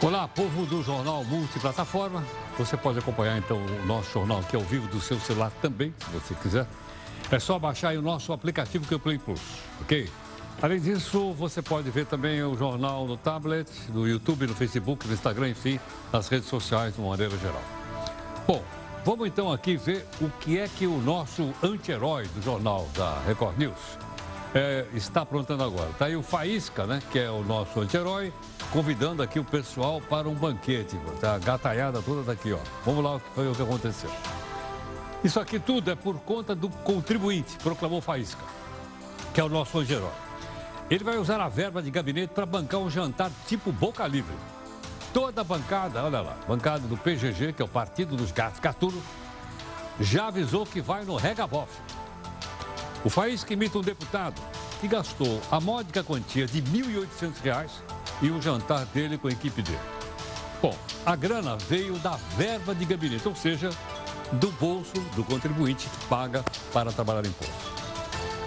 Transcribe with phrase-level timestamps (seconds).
[0.00, 2.24] Olá, povo do Jornal Multiplataforma.
[2.56, 6.10] Você pode acompanhar então o nosso jornal aqui ao vivo do seu celular também, se
[6.10, 6.68] você quiser.
[7.32, 9.40] É só baixar o nosso aplicativo que é o Play Plus,
[9.80, 10.08] ok?
[10.62, 15.14] Além disso, você pode ver também o jornal no tablet, no YouTube, no Facebook, no
[15.14, 15.80] Instagram, enfim,
[16.12, 17.62] nas redes sociais de uma maneira geral.
[18.46, 18.62] Bom,
[19.04, 23.58] vamos então aqui ver o que é que o nosso anti-herói do jornal da Record
[23.58, 23.98] News
[24.54, 25.90] é, está aprontando agora.
[25.90, 28.32] Está aí o Faísca, né, que é o nosso anti-herói,
[28.72, 30.96] convidando aqui o pessoal para um banquete.
[31.20, 32.58] Tá a gataiada toda daqui, ó.
[32.84, 34.10] Vamos lá foi o que aconteceu.
[35.22, 38.42] Isso aqui tudo é por conta do contribuinte, proclamou Faísca,
[39.34, 40.12] que é o nosso anti-herói.
[40.90, 44.34] Ele vai usar a verba de gabinete para bancar um jantar tipo boca livre.
[45.12, 49.02] Toda a bancada, olha lá, bancada do PGG, que é o Partido dos Gatos Catulo,
[50.00, 51.68] já avisou que vai no Regabof.
[53.04, 54.40] O Faísca imita um deputado
[54.80, 57.70] que gastou a módica quantia de R$ 1.800
[58.22, 59.78] e o jantar dele com a equipe dele.
[60.60, 63.70] Bom, a grana veio da verba de gabinete, ou seja,
[64.32, 67.78] do bolso do contribuinte que paga para trabalhar imposto.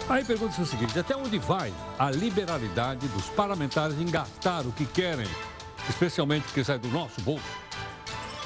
[0.09, 4.85] Aí pergunta-se o seguinte: até onde vai a liberalidade dos parlamentares em gastar o que
[4.85, 5.27] querem,
[5.89, 7.45] especialmente o que sai do nosso bolso?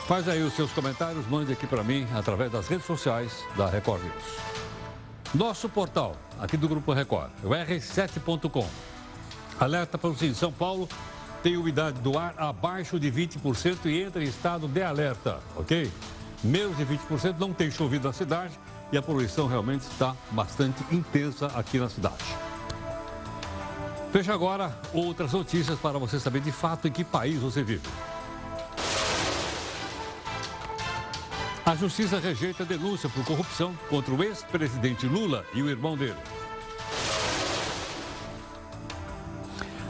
[0.08, 4.04] Faz aí os seus comentários, mande aqui para mim através das redes sociais da Record
[4.04, 4.65] News.
[5.34, 8.68] Nosso portal, aqui do Grupo Record, é o r7.com.
[9.60, 10.88] Alerta para o Sim, São Paulo
[11.44, 15.92] tem umidade do ar abaixo de 20% e entra em estado de alerta, ok?
[16.44, 18.58] Menos de 20% não tem chovido na cidade
[18.92, 22.24] e a poluição realmente está bastante intensa aqui na cidade.
[24.12, 27.88] Veja agora outras notícias para você saber de fato em que país você vive.
[31.66, 36.16] A justiça rejeita a denúncia por corrupção contra o ex-presidente Lula e o irmão dele.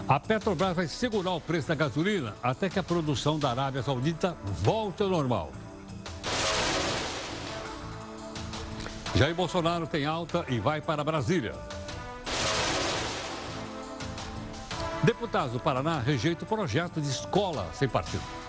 [0.07, 4.37] A Petrobras vai segurar o preço da gasolina até que a produção da Arábia Saudita
[4.61, 5.51] volte ao normal.
[9.15, 11.55] Jair Bolsonaro tem alta e vai para Brasília.
[15.03, 18.44] Deputados do Paraná rejeitam o projeto de escola sem partido.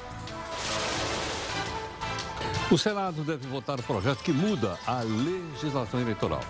[2.69, 6.41] O Senado deve votar o projeto que muda a legislação eleitoral.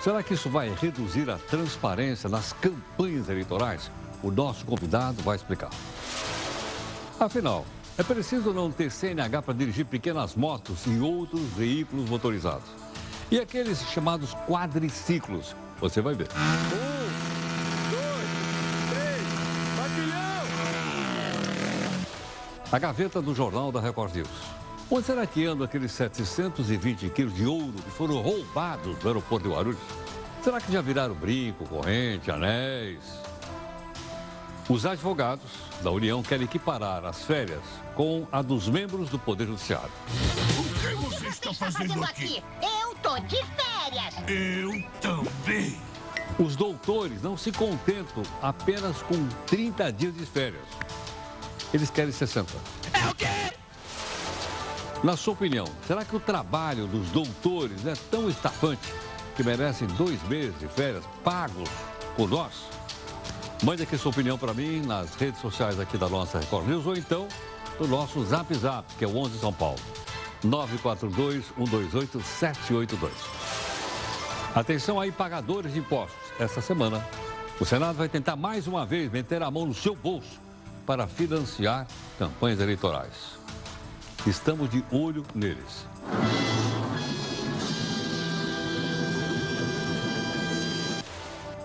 [0.00, 3.90] Será que isso vai reduzir a transparência nas campanhas eleitorais?
[4.22, 5.68] O nosso convidado vai explicar.
[7.18, 7.66] Afinal,
[7.98, 12.70] é preciso não ter CNH para dirigir pequenas motos e outros veículos motorizados.
[13.30, 16.28] E aqueles chamados quadriciclos, você vai ver.
[16.32, 16.56] Um,
[17.90, 18.30] dois,
[18.88, 19.26] três,
[22.72, 24.60] A gaveta do Jornal da Record News.
[24.92, 29.54] Onde será que andam aqueles 720 quilos de ouro que foram roubados do aeroporto de
[29.54, 29.78] Guarulhos?
[30.42, 32.98] Será que já viraram brinco, corrente, anéis?
[34.68, 35.48] Os advogados
[35.80, 37.62] da União querem equiparar as férias
[37.94, 39.90] com a dos membros do Poder Judiciário.
[40.58, 42.42] O que você está fazendo aqui?
[42.60, 44.14] Eu tô de férias.
[44.26, 45.80] Eu também.
[46.36, 50.66] Os doutores não se contentam apenas com 30 dias de férias.
[51.72, 52.52] Eles querem 60.
[52.92, 53.59] É o quê?
[55.02, 58.92] Na sua opinião, será que o trabalho dos doutores é tão estafante
[59.34, 61.70] que merecem dois meses de férias pagos
[62.14, 62.52] por nós?
[63.62, 66.94] Mande aqui sua opinião para mim nas redes sociais aqui da nossa Record News ou
[66.94, 67.26] então
[67.78, 69.80] no nosso Zap Zap, que é o 11 São Paulo.
[70.44, 73.08] 942-128-782.
[74.54, 76.20] Atenção aí, pagadores de impostos.
[76.38, 77.02] Essa semana,
[77.58, 80.38] o Senado vai tentar mais uma vez meter a mão no seu bolso
[80.84, 81.86] para financiar
[82.18, 83.39] campanhas eleitorais.
[84.26, 85.86] Estamos de olho neles.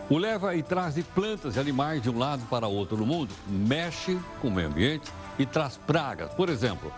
[0.09, 3.33] O leva e traz de plantas e animais de um lado para outro no mundo,
[3.47, 6.33] mexe com o meio ambiente e traz pragas.
[6.33, 6.93] Por exemplo,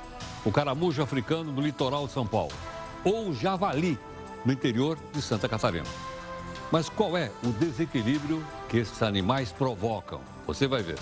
[0.46, 2.54] o caramujo africano no litoral de São Paulo
[3.04, 3.98] ou o javali
[4.46, 5.88] no interior de Santa Catarina.
[6.72, 10.22] Mas qual é o desequilíbrio que esses animais provocam?
[10.46, 11.00] Você vai ver.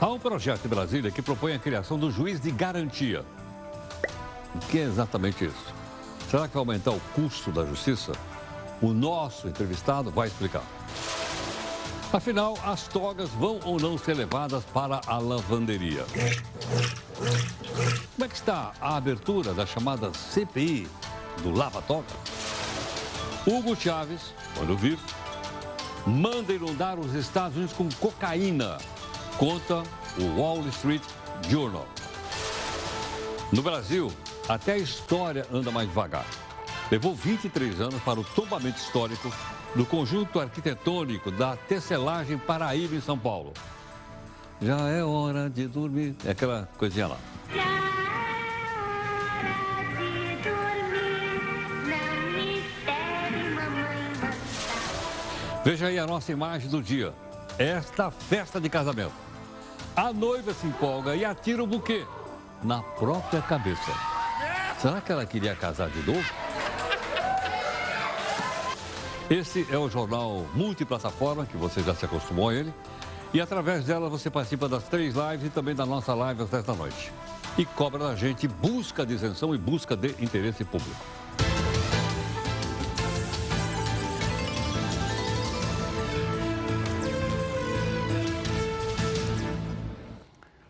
[0.00, 3.24] Há um projeto em Brasília que propõe a criação do juiz de garantia.
[4.54, 5.74] O que é exatamente isso?
[6.30, 8.12] Será que vai aumentar o custo da justiça?
[8.82, 10.64] O nosso entrevistado vai explicar.
[12.12, 16.04] Afinal, as togas vão ou não ser levadas para a lavanderia?
[18.14, 20.88] Como é que está a abertura da chamada CPI
[21.42, 22.06] do Lava Toga?
[23.46, 25.02] Hugo Chávez, quando vivo,
[26.06, 28.78] manda inundar os Estados Unidos com cocaína,
[29.38, 29.82] conta
[30.18, 31.02] o Wall Street
[31.48, 31.86] Journal.
[33.52, 34.12] No Brasil,
[34.48, 36.26] até a história anda mais devagar.
[36.90, 39.32] Levou 23 anos para o tombamento histórico
[39.74, 43.52] do conjunto arquitetônico da Tecelagem Paraíba, em São Paulo.
[44.60, 46.14] Já é hora de dormir.
[46.24, 47.18] É aquela coisinha lá.
[55.64, 57.12] Veja aí a nossa imagem do dia.
[57.58, 59.23] Esta festa de casamento.
[59.96, 62.04] A noiva se empolga e atira o buquê
[62.64, 63.92] na própria cabeça.
[64.80, 66.28] Será que ela queria casar de novo?
[69.30, 72.74] Esse é o jornal multiplataforma, que você já se acostumou a ele.
[73.32, 76.64] E através dela você participa das três lives e também da nossa live às 10
[76.64, 77.12] da noite.
[77.56, 81.04] E cobra da gente busca de isenção e busca de interesse público.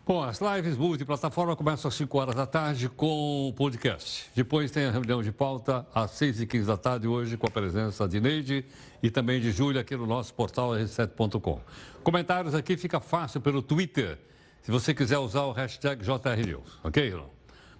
[0.07, 4.29] Bom, as lives multiplataforma começam às 5 horas da tarde com o podcast.
[4.35, 7.49] Depois tem a reunião de pauta às 6 e 15 da tarde, hoje com a
[7.49, 8.63] presença de Neide
[9.01, 11.59] e também de Júlia aqui no nosso portal r7.com.
[12.03, 14.19] Comentários aqui fica fácil pelo Twitter,
[14.61, 17.31] se você quiser usar o hashtag JRNews, ok, Irão?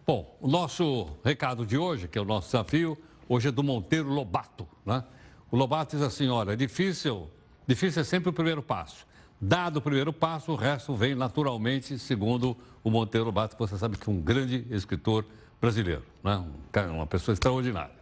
[0.04, 2.98] Bom, o nosso recado de hoje, que é o nosso desafio,
[3.30, 5.04] hoje é do Monteiro Lobato, né?
[5.52, 7.30] O Lobato diz assim, olha, é difícil,
[7.68, 9.06] difícil é sempre o primeiro passo.
[9.40, 13.98] Dado o primeiro passo, o resto vem naturalmente, segundo o Monteiro Lobato, que você sabe
[13.98, 15.26] que é um grande escritor
[15.60, 16.44] brasileiro, né?
[16.90, 17.96] uma pessoa extraordinária.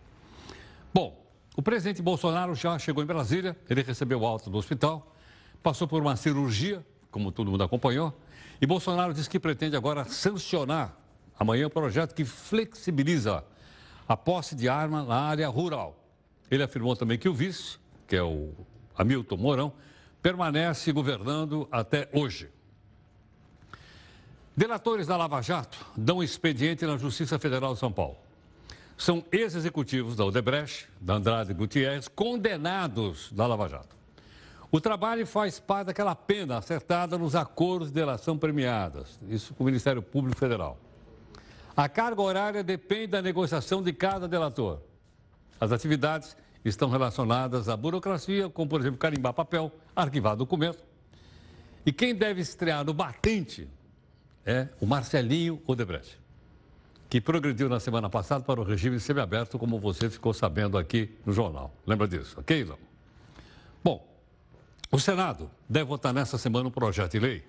[0.93, 1.25] Bom,
[1.55, 5.11] o presidente Bolsonaro já chegou em Brasília, ele recebeu alta do hospital,
[5.61, 8.13] passou por uma cirurgia, como todo mundo acompanhou,
[8.61, 10.95] e Bolsonaro disse que pretende agora sancionar
[11.37, 13.43] amanhã o um projeto que flexibiliza
[14.07, 15.97] a posse de arma na área rural.
[16.49, 17.77] Ele afirmou também que o vice,
[18.07, 18.51] que é o
[18.95, 19.73] Hamilton Mourão,
[20.23, 22.49] permanece governando até hoje.
[24.55, 28.15] Delatores da Lava Jato dão expediente na Justiça Federal de São Paulo.
[28.97, 33.93] São ex-executivos da Odebrecht, da Andrade Gutierrez, condenados da Lava Jato.
[34.71, 39.65] O trabalho faz parte daquela pena acertada nos acordos de delação premiadas, isso com o
[39.65, 40.79] Ministério Público Federal.
[41.75, 44.79] A carga horária depende da negociação de cada delator.
[45.59, 50.83] As atividades estão relacionadas à burocracia, como, por exemplo, carimbar papel, arquivar documento.
[51.85, 53.67] E quem deve estrear no batente
[54.45, 56.17] é o Marcelinho Odebrecht,
[57.09, 61.33] que progrediu na semana passada para o regime semiaberto, como você ficou sabendo aqui no
[61.33, 61.73] jornal.
[61.85, 62.77] Lembra disso, ok, Ilão?
[63.83, 64.07] Bom,
[64.89, 67.43] o Senado deve votar nessa semana um projeto de lei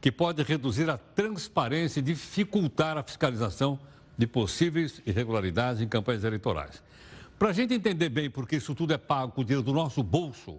[0.00, 3.78] que pode reduzir a transparência e dificultar a fiscalização
[4.16, 6.82] de possíveis irregularidades em campanhas eleitorais.
[7.40, 10.02] Para a gente entender bem porque isso tudo é pago com o dinheiro do nosso
[10.02, 10.58] bolso,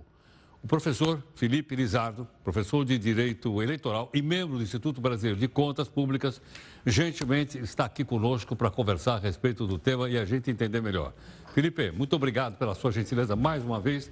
[0.63, 5.87] o professor Felipe Lizardo, professor de Direito Eleitoral e membro do Instituto Brasileiro de Contas
[5.87, 6.41] Públicas,
[6.83, 11.13] gentilmente está aqui conosco para conversar a respeito do tema e a gente entender melhor.
[11.53, 14.09] Felipe, muito obrigado pela sua gentileza mais uma vez.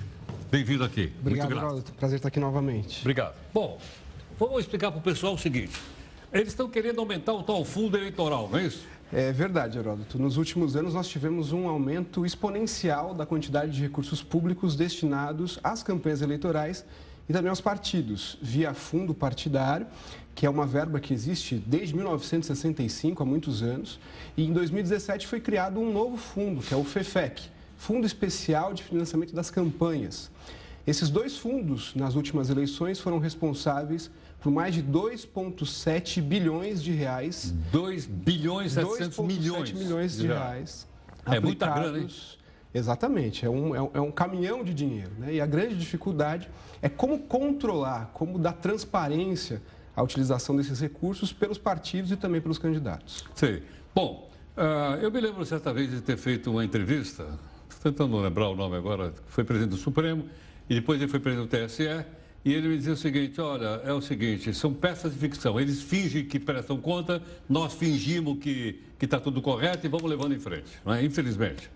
[0.51, 1.11] Bem-vindo aqui.
[1.21, 2.99] Obrigado, muito Prazer estar aqui novamente.
[3.01, 3.33] Obrigado.
[3.51, 3.79] Bom,
[4.37, 5.75] vamos explicar para o pessoal o seguinte.
[6.31, 8.85] Eles estão querendo aumentar o tal fundo eleitoral, não é isso?
[9.11, 10.19] É verdade, Heródoto.
[10.19, 15.81] Nos últimos anos, nós tivemos um aumento exponencial da quantidade de recursos públicos destinados às
[15.81, 16.85] campanhas eleitorais
[17.27, 19.87] e também aos partidos, via fundo partidário,
[20.35, 23.99] que é uma verba que existe desde 1965, há muitos anos,
[24.37, 27.41] e em 2017 foi criado um novo fundo, que é o FEFEC,
[27.79, 30.29] Fundo Especial de Financiamento das Campanhas.
[30.85, 37.53] Esses dois fundos, nas últimas eleições, foram responsáveis por mais de 2,7 bilhões de reais.
[37.71, 39.71] 2 bilhões e 700 milhões.
[39.71, 40.87] milhões de reais.
[41.25, 42.07] É muita grana, hein?
[42.73, 45.11] Exatamente, é um, é um, é um caminhão de dinheiro.
[45.17, 45.35] Né?
[45.35, 46.47] E a grande dificuldade
[46.81, 49.61] é como controlar, como dar transparência
[49.95, 53.25] à utilização desses recursos pelos partidos e também pelos candidatos.
[53.33, 53.61] Sim.
[53.93, 57.25] Bom, uh, eu me lembro certa vez de ter feito uma entrevista,
[57.81, 60.25] tentando lembrar o nome agora, foi presidente do Supremo,
[60.69, 62.05] e depois ele foi presidente do TSE,
[62.43, 65.59] e ele me dizia o seguinte: olha, é o seguinte, são peças de ficção.
[65.59, 70.39] Eles fingem que prestam conta, nós fingimos que está tudo correto e vamos levando em
[70.39, 71.03] frente, é?
[71.03, 71.69] infelizmente.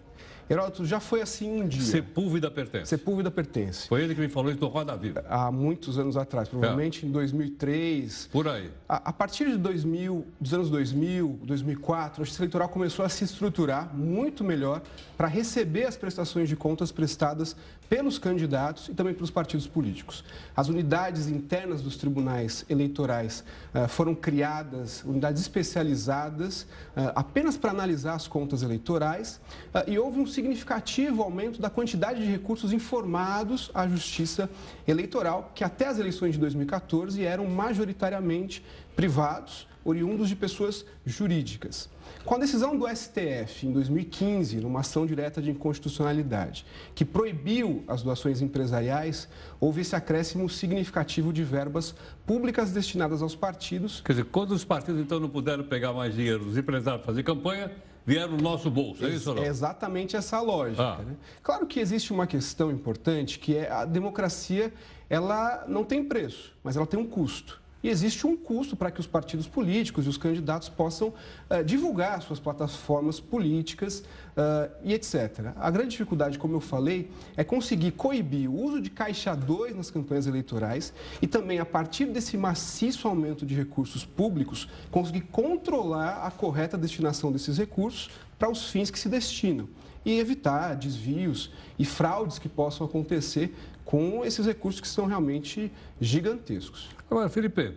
[0.49, 1.81] Heródoto, já foi assim um dia.
[1.81, 2.89] Sepúlveda pertence.
[2.89, 3.87] Sepúlveda pertence.
[3.87, 5.23] Foi ele que me falou isso no Roda Viva.
[5.29, 7.07] Há muitos anos atrás, provavelmente é.
[7.07, 8.29] em 2003.
[8.31, 8.69] Por aí.
[8.87, 13.23] A, a, partir de 2000, dos anos 2000, 2004, a Justiça Eleitoral começou a se
[13.23, 14.81] estruturar muito melhor
[15.17, 17.55] para receber as prestações de contas prestadas
[17.93, 20.23] pelos candidatos e também pelos partidos políticos.
[20.57, 28.15] As unidades internas dos tribunais eleitorais uh, foram criadas, unidades especializadas uh, apenas para analisar
[28.15, 29.39] as contas eleitorais
[29.75, 34.49] uh, e houve um significativo aumento da quantidade de recursos informados à Justiça
[34.87, 41.89] Eleitoral, que até as eleições de 2014 eram majoritariamente privados, oriundos de pessoas jurídicas.
[42.25, 48.01] Com a decisão do STF em 2015, numa ação direta de inconstitucionalidade, que proibiu as
[48.01, 49.27] doações empresariais,
[49.59, 51.93] houve esse acréscimo significativo de verbas
[52.25, 54.01] públicas destinadas aos partidos.
[54.01, 57.23] Quer dizer, quando os partidos então não puderam pegar mais dinheiro dos empresários para fazer
[57.23, 57.71] campanha,
[58.05, 59.43] vieram no nosso bolso, é isso ou não?
[59.43, 60.81] É exatamente essa lógica.
[60.81, 61.03] Ah.
[61.03, 61.15] Né?
[61.41, 64.73] Claro que existe uma questão importante, que é a democracia,
[65.09, 67.61] ela não tem preço, mas ela tem um custo.
[67.83, 72.21] E existe um custo para que os partidos políticos e os candidatos possam uh, divulgar
[72.21, 75.51] suas plataformas políticas uh, e etc.
[75.57, 79.91] A grande dificuldade, como eu falei, é conseguir coibir o uso de caixa 2 nas
[79.91, 86.31] campanhas eleitorais e também, a partir desse maciço aumento de recursos públicos, conseguir controlar a
[86.31, 88.09] correta destinação desses recursos
[88.39, 89.67] para os fins que se destinam
[90.05, 93.53] e evitar desvios e fraudes que possam acontecer
[93.85, 96.89] com esses recursos que são realmente gigantescos.
[97.13, 97.75] Agora, Felipe,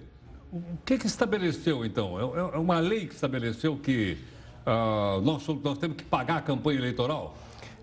[0.50, 2.18] o que, que estabeleceu, então?
[2.18, 4.16] É, é uma lei que estabeleceu que
[4.66, 7.36] uh, nós, nós temos que pagar a campanha eleitoral?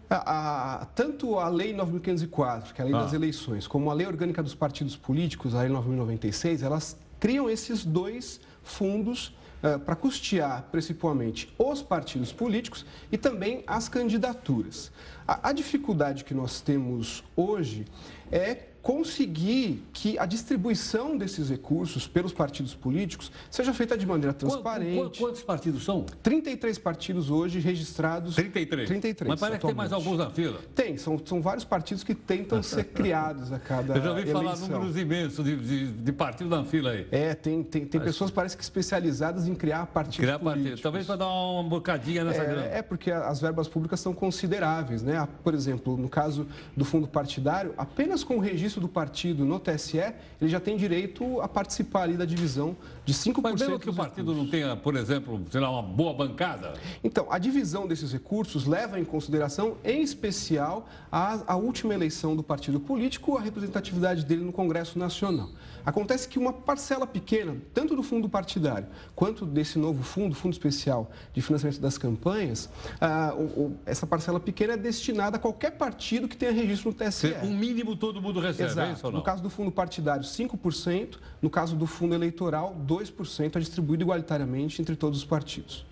[0.09, 3.03] A, a, tanto a Lei 9.504, que é a Lei ah.
[3.03, 7.85] das Eleições, como a Lei Orgânica dos Partidos Políticos, a Lei 9.096, elas criam esses
[7.85, 9.27] dois fundos
[9.61, 14.91] uh, para custear, principalmente, os partidos políticos e também as candidaturas.
[15.27, 17.85] A, a dificuldade que nós temos hoje
[18.31, 25.17] é conseguir que a distribuição desses recursos pelos partidos políticos seja feita de maneira transparente.
[25.17, 26.05] Quantos partidos são?
[26.21, 28.35] 33 partidos hoje registrados.
[28.35, 28.89] 33?
[28.89, 29.29] 33.
[29.29, 30.59] Mas parece que tem mais alguns na fila.
[30.75, 33.95] Tem, são, são vários partidos que tentam ser criados a cada.
[33.95, 34.43] Eu já ouvi eleição.
[34.43, 37.07] falar números imensos de, de, de partidos na fila aí.
[37.09, 40.61] É, tem, tem, tem pessoas, parece que especializadas em criar partidos criar políticos.
[40.61, 40.81] Partidos.
[40.81, 42.65] Talvez para dar uma bocadinha nessa é, grana.
[42.65, 45.25] É, porque as verbas públicas são consideráveis, né?
[45.41, 49.97] Por exemplo, no caso do fundo partidário, apenas com o registro do partido no TSE,
[50.41, 52.75] ele já tem direito a participar ali da divisão
[53.05, 54.43] de 5% Mas mesmo que o partido recursos.
[54.43, 56.73] não tenha, por exemplo, sei lá, uma boa bancada?
[57.03, 62.43] Então, a divisão desses recursos leva em consideração, em especial, a, a última eleição do
[62.43, 65.49] partido político, a representatividade dele no Congresso Nacional.
[65.85, 71.11] Acontece que uma parcela pequena, tanto do fundo partidário quanto desse novo fundo, Fundo Especial
[71.33, 72.69] de Financiamento das Campanhas,
[73.01, 76.95] ah, o, o, essa parcela pequena é destinada a qualquer partido que tenha registro no
[76.95, 77.35] TSE.
[77.43, 79.01] Um mínimo todo mundo recebe, Exato.
[79.03, 79.19] é ou não?
[79.19, 81.17] No caso do fundo partidário, 5%.
[81.41, 85.85] No caso do fundo eleitoral, 2% é distribuído igualitariamente entre todos os partidos.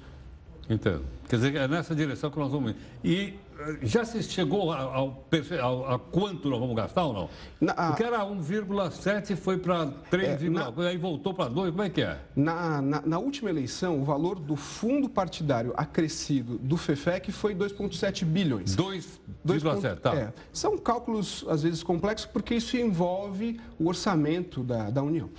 [0.72, 1.04] Entendo.
[1.28, 2.74] Quer dizer, é nessa direção que nós vamos.
[3.04, 5.26] E eh, já se chegou ao,
[5.62, 7.30] ao, a quanto nós vamos gastar ou não?
[7.60, 11.84] Na, a, Porque era 1,7 foi para 3, É, na- aí voltou para 2, como
[11.84, 12.18] é que é?
[12.36, 18.26] na, na, na última eleição, o valor do fundo partidário acrescido do FEFEC foi 2,7
[18.26, 18.76] bilhões.
[18.76, 20.14] 2,7, tá.
[20.16, 25.30] É, são cálculos, às vezes, complexos, porque isso envolve o orçamento da, da União.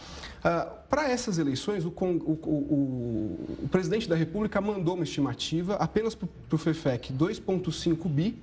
[0.42, 6.28] Para essas eleições, o, o- o- o- presidente da República mandou uma estimativa apenas para
[6.52, 8.36] o FEFEC 2,5 bi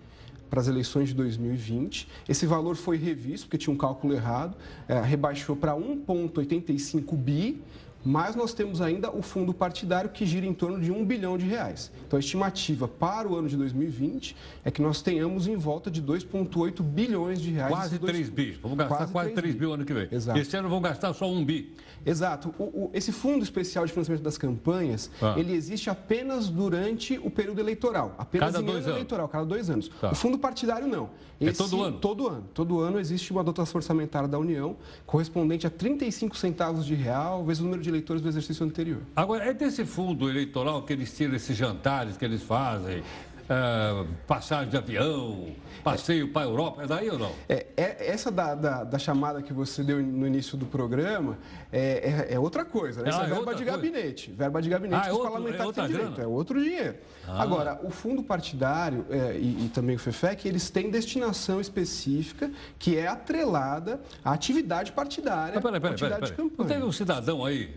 [0.50, 2.08] para as eleições de 2020.
[2.28, 4.56] Esse valor foi revisto, porque tinha um cálculo errado,
[4.88, 7.62] eh, rebaixou para 1,85 bi,
[8.04, 11.46] mas nós temos ainda o fundo partidário que gira em torno de 1 bilhão de
[11.46, 11.92] reais.
[12.08, 16.02] Então, a estimativa para o ano de 2020 é que nós tenhamos em volta de
[16.02, 17.70] 2,8 bilhões de reais.
[17.72, 18.60] Quase esses dois 3 bi.
[18.62, 20.08] Vamos gastar quase, 3 bi ano que vem.
[20.12, 20.40] Exato.
[20.40, 21.74] Esse ano vão gastar só 1 bi.
[22.06, 22.54] Exato.
[22.58, 25.36] O- o- esse fundo especial de financiamento das campanhas, Ah.
[25.38, 28.16] ele existe apenas durante o período eleitoral.
[28.18, 28.96] Apenas Cada em dois ano anos.
[28.98, 29.90] eleitoral, cada dois anos.
[30.00, 30.12] Tá.
[30.12, 31.10] O fundo partidário não.
[31.42, 31.98] É todo ano?
[32.00, 32.44] Todo ano.
[32.54, 34.76] Todo ano existe uma dotação orçamentária da União
[35.06, 39.02] correspondente a 35 centavos de real vezes o número de eleitores do exercício anterior.
[39.16, 43.04] Agora, é desse fundo eleitoral que eles tiram esses jantares que eles fazem,
[43.50, 45.48] eh, passagem de avião,
[45.84, 47.32] passeio para a Europa, é daí ou não?
[47.48, 51.38] É, é- essa da, da- da chamada que você deu no início do programa
[51.72, 53.10] é, é- é outra coisa, né?
[53.10, 53.72] Isso Ah, é é verba de coisa.
[53.72, 54.32] gabinete.
[54.32, 56.12] Verba de gabinete Ah, é que os outro- é parlamentares têm direito.
[56.12, 56.24] grana?
[56.24, 56.96] É outro dinheiro.
[57.28, 57.42] Ah.
[57.42, 62.98] Agora, o fundo partidário é, e, e também o FEFEC, eles têm destinação específica que
[62.98, 66.36] é atrelada à atividade partidária, Mas peraí, peraí, peraí, atividade peraí.
[66.36, 66.86] de Não teve campanha.
[66.86, 67.74] um cidadão aí,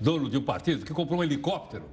[0.00, 1.84] dono de um partido, que comprou um helicóptero?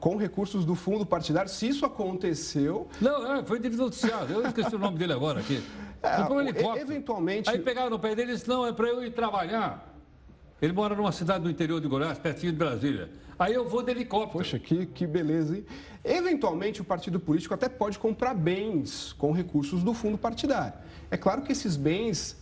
[0.00, 4.32] Com recursos do fundo partidário, se isso aconteceu, Não, é, foi noticiado.
[4.32, 5.62] Eu esqueci o nome dele agora aqui.
[6.00, 6.78] É, Comprou um helicóptero.
[6.92, 9.92] eventualmente- Aí pegaram no pé dele e disse, não, é para eu ir trabalhar.
[10.62, 13.10] Ele mora numa cidade do interior de Goiás, pertinho de Brasília.
[13.36, 14.30] Aí eu vou de helicóptero.
[14.38, 15.66] Poxa, que, que beleza, hein?
[16.04, 20.74] Eventualmente, o partido político até pode comprar bens com recursos do fundo partidário.
[21.10, 22.36] É claro que esses bens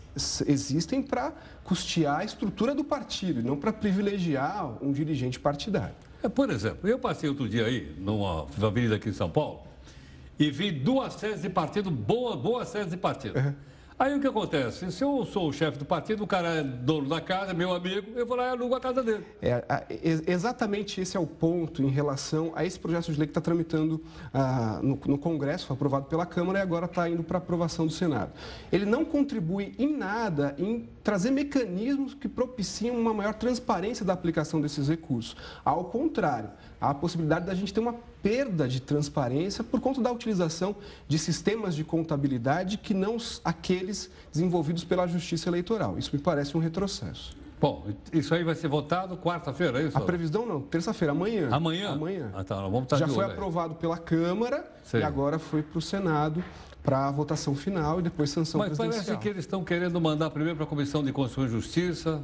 [0.46, 1.32] existem para
[1.64, 5.94] custear a estrutura do partido, não para privilegiar um dirigente partidário.
[6.22, 9.62] É, por exemplo, eu passei outro dia aí, numa avenida aqui em São Paulo,
[10.38, 13.38] e vi duas sedes de partido, boas, boas sedes de partido.
[13.38, 13.54] Uhum.
[13.98, 14.92] Aí o que acontece?
[14.92, 18.06] Se eu sou o chefe do partido, o cara é dono da casa, meu amigo,
[18.14, 19.24] eu vou lá e alugo a casa dele.
[19.40, 19.64] É,
[20.26, 24.04] exatamente esse é o ponto em relação a esse projeto de lei que está tramitando
[24.34, 27.92] ah, no, no, Congresso, foi aprovado pela Câmara e agora está indo para aprovação do
[27.92, 28.32] Senado.
[28.70, 34.60] Ele não contribui em nada em trazer mecanismos que propiciam uma maior transparência da aplicação
[34.60, 35.34] desses recursos.
[35.64, 36.50] Ao contrário,
[36.80, 40.76] a possibilidade da gente ter uma perda de transparência por conta da utilização
[41.08, 45.98] de sistemas de contabilidade que não aqueles desenvolvidos pela Justiça Eleitoral.
[45.98, 47.36] Isso me parece um retrocesso.
[47.58, 49.96] Bom, isso aí vai ser votado quarta-feira, é isso?
[49.96, 51.48] A previsão não, terça-feira, amanhã.
[51.50, 51.92] Amanhã?
[51.92, 52.30] Amanhã.
[52.34, 55.00] Ah, tá, vamos estar Já foi aprovado pela Câmara Sei.
[55.00, 56.44] e agora foi para o Senado
[56.86, 59.04] para a votação final e depois sanção Mas presidencial.
[59.04, 62.22] parece que eles estão querendo mandar primeiro para a Comissão de Constituição e Justiça,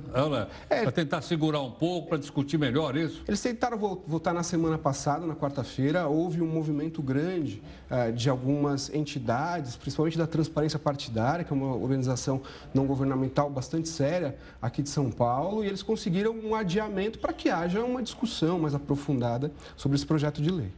[0.71, 3.25] é, para tentar segurar um pouco, para discutir melhor isso.
[3.26, 3.76] Eles tentaram
[4.07, 10.16] votar na semana passada, na quarta-feira, houve um movimento grande uh, de algumas entidades, principalmente
[10.16, 12.40] da Transparência Partidária, que é uma organização
[12.73, 17.49] não governamental bastante séria aqui de São Paulo, e eles conseguiram um adiamento para que
[17.49, 20.71] haja uma discussão mais aprofundada sobre esse projeto de lei.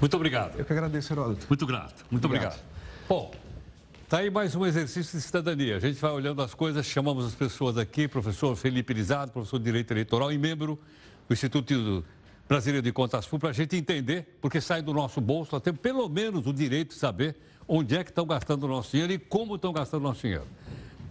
[0.00, 0.56] Muito obrigado.
[0.56, 1.46] Eu que agradeço, Heródoto.
[1.48, 2.04] Muito grato.
[2.08, 2.52] Muito obrigado.
[2.52, 3.08] obrigado.
[3.08, 3.32] Bom,
[4.04, 5.76] está aí mais um exercício de cidadania.
[5.76, 9.64] A gente vai olhando as coisas, chamamos as pessoas aqui, professor Felipe Lizado, professor de
[9.64, 10.78] Direito Eleitoral e membro
[11.28, 12.04] do Instituto
[12.48, 15.80] Brasileiro de Contas Públicas, para a gente entender, porque sai do nosso bolso, nós temos
[15.80, 17.34] pelo menos o direito de saber
[17.66, 20.46] onde é que estão gastando o nosso dinheiro e como estão gastando o nosso dinheiro.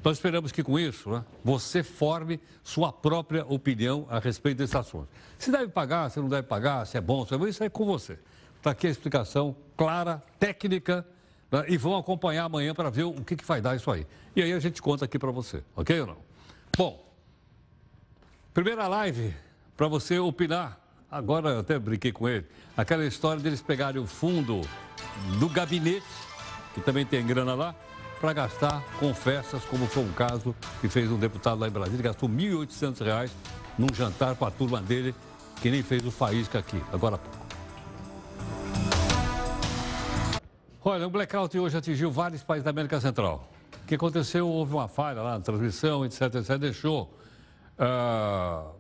[0.02, 5.10] Nós esperamos que com isso né, você forme sua própria opinião a respeito desse assunto.
[5.38, 7.70] Se deve pagar, se não deve pagar, se é bom, se é bom, isso é
[7.70, 8.18] com você.
[8.68, 11.08] Está aqui a explicação clara, técnica,
[11.50, 11.64] né?
[11.70, 14.06] e vão acompanhar amanhã para ver o que, que vai dar isso aí.
[14.36, 16.18] E aí a gente conta aqui para você, ok ou não?
[16.78, 17.10] Bom,
[18.54, 19.34] primeira live
[19.78, 20.78] para você opinar.
[21.10, 22.46] Agora eu até brinquei com ele.
[22.76, 24.60] Aquela história deles pegarem o fundo
[25.40, 26.04] do gabinete,
[26.74, 27.74] que também tem grana lá,
[28.20, 32.04] para gastar com festas, como foi um caso que fez um deputado lá em Brasília,
[32.04, 33.30] gastou R$ 1.800
[33.78, 35.16] num jantar com a turma dele,
[35.62, 37.18] que nem fez o faísca aqui, agora
[40.90, 43.46] Olha, o blackout hoje atingiu vários países da América Central.
[43.84, 44.48] O que aconteceu?
[44.48, 46.58] Houve uma falha lá na transmissão, etc, etc.
[46.58, 47.14] Deixou
[47.78, 48.72] uh,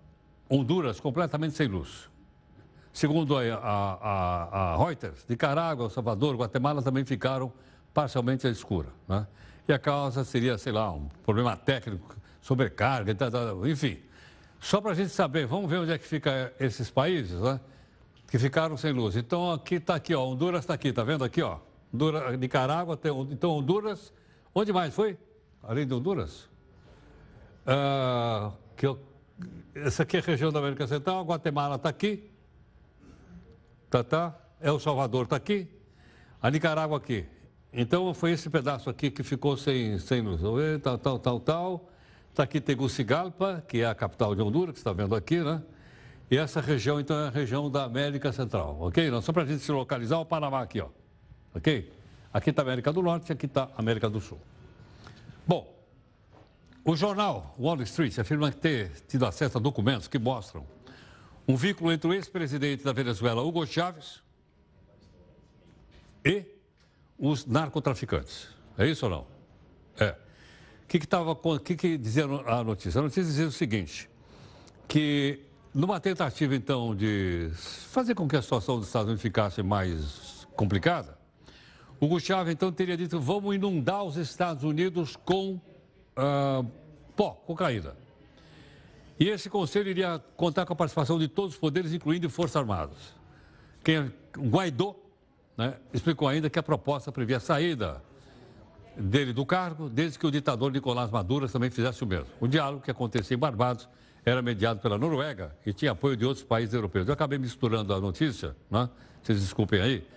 [0.49, 2.09] Honduras completamente sem luz.
[2.93, 7.51] Segundo a, a, a, Reuters, Nicarágua, Salvador, Guatemala também ficaram
[7.93, 8.87] parcialmente à escura.
[9.05, 9.27] Né?
[9.67, 13.17] E a causa seria, sei lá, um problema técnico, sobrecarga,
[13.69, 13.99] enfim.
[14.61, 17.59] Só para a gente saber, vamos ver onde é que ficam esses países, né?
[18.29, 19.17] Que ficaram sem luz.
[19.17, 21.66] Então, aqui está aqui, ó, Honduras está aqui, tá vendo aqui, ó?
[22.37, 22.99] Nicarágua,
[23.31, 24.13] então Honduras.
[24.53, 25.17] Onde mais foi?
[25.63, 26.49] Além de Honduras?
[27.65, 28.99] Ah, que eu,
[29.75, 32.29] essa aqui é a região da América Central, Guatemala está aqui.
[33.89, 34.35] Tá, tá.
[34.59, 35.67] El Salvador está aqui.
[36.41, 37.25] A Nicarágua aqui.
[37.71, 40.41] Então foi esse pedaço aqui que ficou sem, sem luz.
[40.81, 41.89] Tal, tal, tal, tal.
[42.29, 45.61] Está aqui Tegucigalpa, que é a capital de Honduras, que está vendo aqui, né?
[46.29, 49.09] E essa região, então, é a região da América Central, ok?
[49.09, 50.89] Não, só para a gente se localizar, o Panamá aqui, ó
[51.57, 51.91] ok?
[52.33, 54.39] Aqui está América do Norte aqui está América do Sul.
[55.45, 55.73] Bom,
[56.83, 60.65] o jornal Wall Street afirma ter tido acesso a documentos que mostram
[61.47, 64.21] um vínculo entre o ex-presidente da Venezuela, Hugo Chávez,
[66.23, 66.45] e
[67.17, 68.49] os narcotraficantes.
[68.77, 69.27] É isso ou não?
[69.97, 70.11] É.
[70.83, 72.99] O que, que, tava, que, que dizia a notícia?
[72.99, 74.09] A notícia dizia o seguinte,
[74.87, 77.49] que numa tentativa, então, de
[77.89, 81.16] fazer com que a situação dos Estados Unidos ficasse mais complicada,
[81.99, 86.69] Hugo Chávez, então, teria dito: vamos inundar os Estados Unidos com uh,
[87.15, 87.95] pó, cocaína.
[89.19, 93.15] E esse conselho iria contar com a participação de todos os poderes, incluindo Forças Armadas.
[93.83, 94.95] Quem, Guaidó
[95.57, 98.03] né, explicou ainda que a proposta previa a saída
[98.95, 102.27] dele do cargo, desde que o ditador Nicolás Maduro também fizesse o mesmo.
[102.39, 103.89] O diálogo que acontecia em Barbados
[104.23, 107.07] era mediado pela Noruega e tinha apoio de outros países europeus.
[107.07, 108.89] Eu acabei misturando a notícia, né?
[109.23, 110.07] vocês desculpem aí,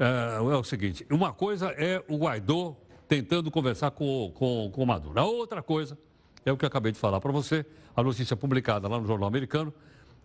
[0.00, 2.74] é, é o seguinte: uma coisa é o Guaidó
[3.06, 5.18] tentando conversar com, com, com o Maduro.
[5.20, 5.98] A outra coisa
[6.44, 9.28] é o que eu acabei de falar para você, a notícia publicada lá no jornal
[9.28, 9.74] americano,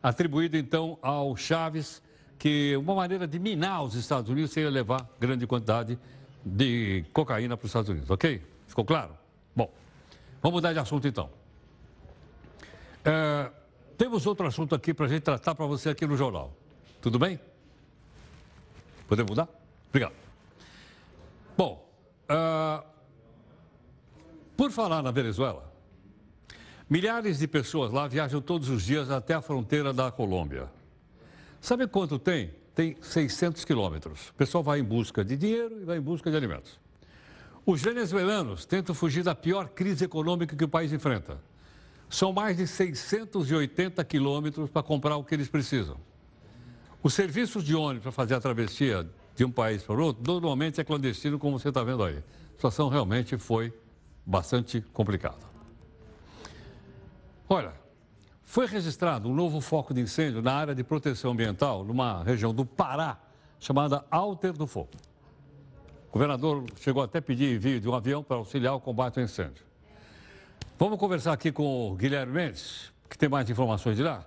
[0.01, 2.01] atribuída então ao Chaves,
[2.39, 5.99] que uma maneira de minar os Estados Unidos seria levar grande quantidade
[6.45, 8.41] de cocaína para os Estados Unidos, ok?
[8.67, 9.17] Ficou claro?
[9.55, 9.73] Bom,
[10.41, 11.29] vamos mudar de assunto então.
[13.03, 13.51] É,
[13.97, 16.55] temos outro assunto aqui para a gente tratar para você aqui no jornal.
[17.01, 17.39] Tudo bem?
[19.07, 19.64] Podemos mudar?
[19.95, 20.13] Obrigado.
[21.55, 21.89] Bom,
[22.29, 22.85] uh,
[24.57, 25.73] por falar na Venezuela,
[26.89, 30.69] milhares de pessoas lá viajam todos os dias até a fronteira da Colômbia.
[31.61, 34.31] Sabe quanto tem tem 600 quilômetros.
[34.31, 36.77] O pessoal vai em busca de dinheiro e vai em busca de alimentos.
[37.65, 41.39] Os venezuelanos tentam fugir da pior crise econômica que o país enfrenta.
[42.09, 45.95] São mais de 680 quilômetros para comprar o que eles precisam.
[47.01, 50.79] Os serviços de ônibus para fazer a travessia de um país para o outro, normalmente
[50.79, 52.17] é clandestino, como você está vendo aí.
[52.17, 53.73] A situação realmente foi
[54.25, 55.45] bastante complicada.
[57.47, 57.73] Olha,
[58.43, 62.65] foi registrado um novo foco de incêndio na área de proteção ambiental, numa região do
[62.65, 63.19] Pará,
[63.59, 64.89] chamada Alter do Fogo.
[66.09, 69.25] O governador chegou até a pedir envio de um avião para auxiliar o combate ao
[69.25, 69.65] incêndio.
[70.79, 74.25] Vamos conversar aqui com o Guilherme Mendes, que tem mais informações de lá.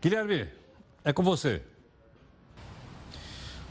[0.00, 0.48] Guilherme,
[1.04, 1.62] é com você.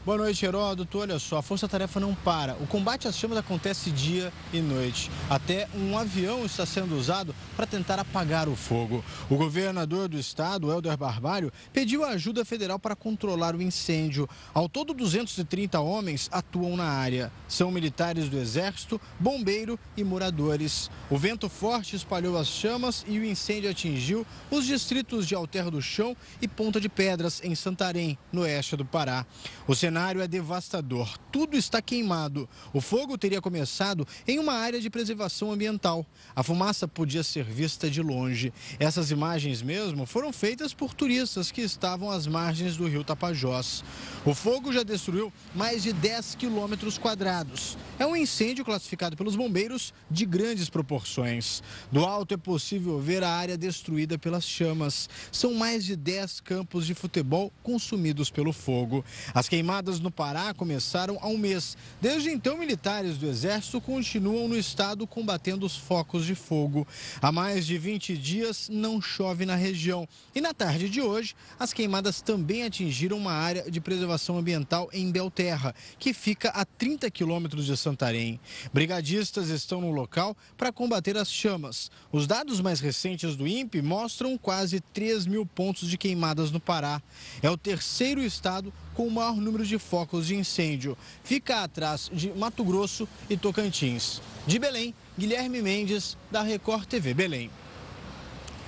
[0.04, 0.98] Boa noite, Heródoto.
[0.98, 2.54] Olha só, a Força Tarefa não para.
[2.54, 5.08] O combate às chamas acontece dia e noite.
[5.30, 9.04] Até um avião está sendo usado para tentar apagar o fogo.
[9.30, 14.28] O governador do estado, Helder Barbalho, pediu ajuda federal para controlar o incêndio.
[14.52, 17.30] Ao todo, 230 homens atuam na área.
[17.46, 20.90] São militares do Exército, bombeiro e moradores.
[21.08, 25.80] O vento forte espalhou as chamas e o incêndio atingiu os distritos de Alter do
[25.80, 29.24] Chão e Ponta de Pedras, em Santarém, no oeste do Pará.
[29.68, 31.18] O cenário é devastador.
[31.30, 32.48] Tudo está queimado.
[32.72, 36.06] O fogo teria começado em uma área de preservação ambiental.
[36.34, 38.54] A fumaça podia ser vista de longe.
[38.80, 43.84] Essas imagens mesmo foram feitas por turistas que estavam às margens do rio Tapajós.
[44.24, 47.76] O fogo já destruiu mais de 10 quilômetros quadrados.
[47.98, 51.62] É um incêndio classificado pelos bombeiros de grandes proporções.
[51.90, 55.06] Do alto é possível ver a área destruída pelas chamas.
[55.30, 59.04] São mais de 10 campos de futebol consumidos pelo fogo.
[59.34, 61.76] As queimadas no Pará começaram há um mês.
[62.00, 66.86] Desde então, militares do Exército continuam no estado combatendo os focos de fogo.
[67.20, 70.08] Há mais de 20 dias não chove na região.
[70.34, 75.10] E na tarde de hoje, as queimadas também atingiram uma área de preservação ambiental em
[75.10, 78.38] Belterra, que fica a 30 quilômetros de Santarém.
[78.72, 81.90] Brigadistas estão no local para combater as chamas.
[82.12, 87.02] Os dados mais recentes do INPE mostram quase 3 mil pontos de queimadas no Pará.
[87.42, 90.96] É o terceiro estado com o maior número de focos de incêndio.
[91.22, 94.20] Fica atrás de Mato Grosso e Tocantins.
[94.46, 97.50] De Belém, Guilherme Mendes, da Record TV Belém.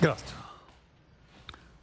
[0.01, 0.33] Graças.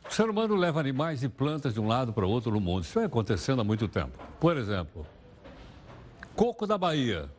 [0.09, 2.85] O ser humano leva animais e plantas de um lado para o outro no mundo.
[2.85, 4.19] Isso vem acontecendo há muito tempo.
[4.39, 5.07] Por exemplo,
[6.37, 7.31] coco da Bahia.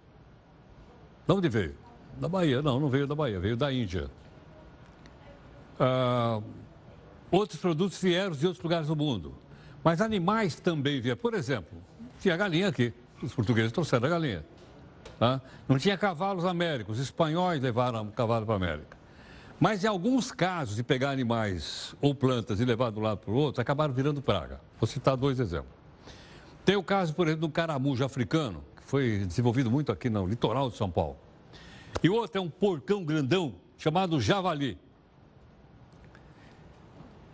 [1.28, 1.76] De onde veio?
[2.18, 2.62] Da Bahia.
[2.62, 4.10] Não, não veio da Bahia, veio da Índia.
[5.80, 6.42] Ah,
[7.32, 9.36] outros produtos vieram de outros lugares do mundo.
[9.84, 11.19] Mas animais também vieram.
[11.19, 11.78] Por exemplo,
[12.19, 12.93] tinha galinha aqui.
[13.22, 14.46] Os portugueses trouxeram a galinha.
[15.19, 15.41] Tá?
[15.67, 16.98] Não tinha cavalos américos.
[16.98, 18.98] Os espanhóis levaram cavalo para a América.
[19.60, 23.32] Mas em alguns casos de pegar animais ou plantas e levar de um lado para
[23.32, 24.60] o outro, acabaram virando praga.
[24.80, 25.72] Vou citar dois exemplos.
[26.65, 30.69] Tem o caso, por exemplo, do caramujo africano, que foi desenvolvido muito aqui no litoral
[30.69, 31.17] de São Paulo.
[32.02, 34.78] E outro é um porcão grandão chamado javali.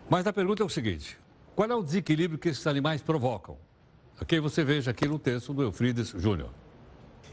[0.08, 1.16] Mas a pergunta é o seguinte:
[1.54, 3.58] qual é o desequilíbrio que esses animais provocam?
[4.20, 6.50] Aqui você veja aqui no texto do Eufrides Júnior.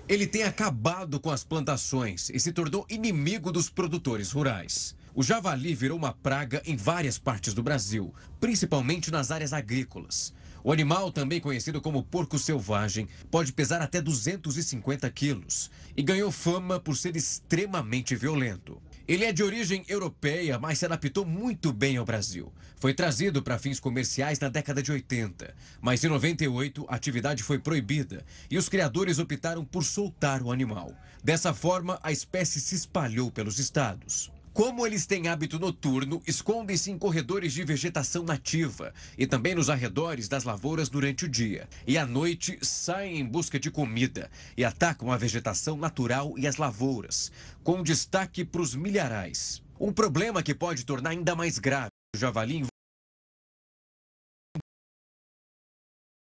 [0.08, 4.96] Ele tem acabado com as plantações e se tornou inimigo dos produtores rurais.
[5.14, 10.34] O javali virou uma praga em várias partes do Brasil, principalmente nas áreas agrícolas.
[10.64, 16.80] O animal, também conhecido como porco selvagem, pode pesar até 250 quilos e ganhou fama
[16.80, 18.82] por ser extremamente violento.
[19.08, 22.52] Ele é de origem europeia, mas se adaptou muito bem ao Brasil.
[22.76, 27.58] Foi trazido para fins comerciais na década de 80, mas em 98 a atividade foi
[27.58, 30.94] proibida e os criadores optaram por soltar o animal.
[31.24, 34.30] Dessa forma, a espécie se espalhou pelos estados.
[34.58, 40.28] Como eles têm hábito noturno, escondem-se em corredores de vegetação nativa e também nos arredores
[40.28, 41.70] das lavouras durante o dia.
[41.86, 46.58] E à noite saem em busca de comida e atacam a vegetação natural e as
[46.58, 47.32] lavouras,
[47.64, 49.62] com destaque para os milharais.
[49.80, 52.66] Um problema que pode tornar ainda mais grave o javali.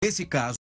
[0.05, 0.59] Nesse caso,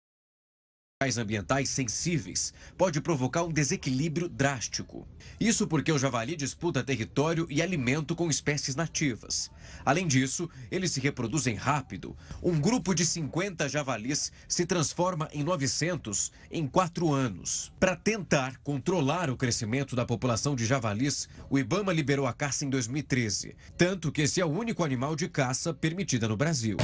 [1.18, 5.06] ambientais sensíveis pode provocar um desequilíbrio drástico.
[5.38, 9.50] Isso porque o javali disputa território e alimento com espécies nativas.
[9.84, 12.16] Além disso, eles se reproduzem rápido.
[12.42, 17.70] Um grupo de 50 javalis se transforma em 900 em quatro anos.
[17.78, 22.70] Para tentar controlar o crescimento da população de javalis, o Ibama liberou a caça em
[22.70, 23.54] 2013.
[23.76, 26.78] Tanto que esse é o único animal de caça permitida no Brasil.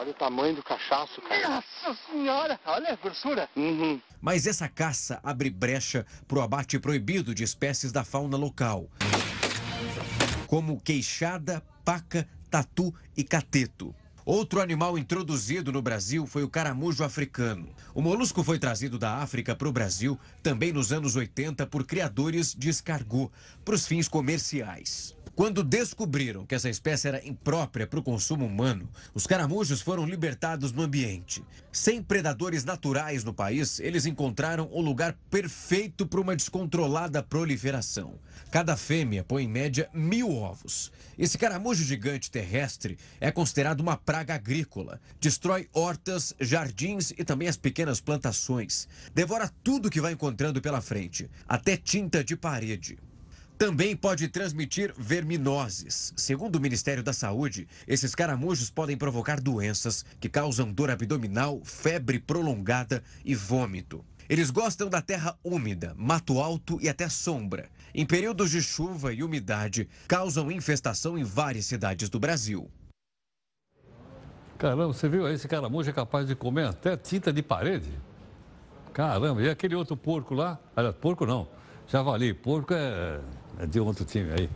[0.00, 1.46] Olha o tamanho do cachaço, cara.
[1.46, 3.50] Nossa senhora, olha a grossura.
[3.54, 4.00] Uhum.
[4.18, 8.88] Mas essa caça abre brecha para o abate proibido de espécies da fauna local,
[10.46, 13.94] como queixada, paca, tatu e cateto.
[14.24, 17.68] Outro animal introduzido no Brasil foi o caramujo africano.
[17.94, 22.54] O molusco foi trazido da África para o Brasil também nos anos 80 por criadores
[22.54, 23.30] de escargot
[23.66, 25.14] para os fins comerciais.
[25.40, 30.70] Quando descobriram que essa espécie era imprópria para o consumo humano, os caramujos foram libertados
[30.70, 31.42] no ambiente.
[31.72, 38.18] Sem predadores naturais no país, eles encontraram o lugar perfeito para uma descontrolada proliferação.
[38.50, 40.92] Cada fêmea põe em média mil ovos.
[41.18, 45.00] Esse caramujo gigante terrestre é considerado uma praga agrícola.
[45.18, 48.86] Destrói hortas, jardins e também as pequenas plantações.
[49.14, 52.98] Devora tudo que vai encontrando pela frente, até tinta de parede.
[53.60, 56.14] Também pode transmitir verminoses.
[56.16, 62.18] Segundo o Ministério da Saúde, esses caramujos podem provocar doenças que causam dor abdominal, febre
[62.18, 64.02] prolongada e vômito.
[64.30, 67.68] Eles gostam da terra úmida, mato alto e até sombra.
[67.94, 72.70] Em períodos de chuva e umidade, causam infestação em várias cidades do Brasil.
[74.56, 75.28] Caramba, você viu?
[75.28, 77.92] Esse caramujo é capaz de comer até tinta de parede?
[78.94, 80.58] Caramba, e aquele outro porco lá?
[80.74, 81.46] Olha, porco não,
[81.86, 82.32] javali.
[82.32, 83.20] Porco é
[83.66, 84.50] de outro time aí.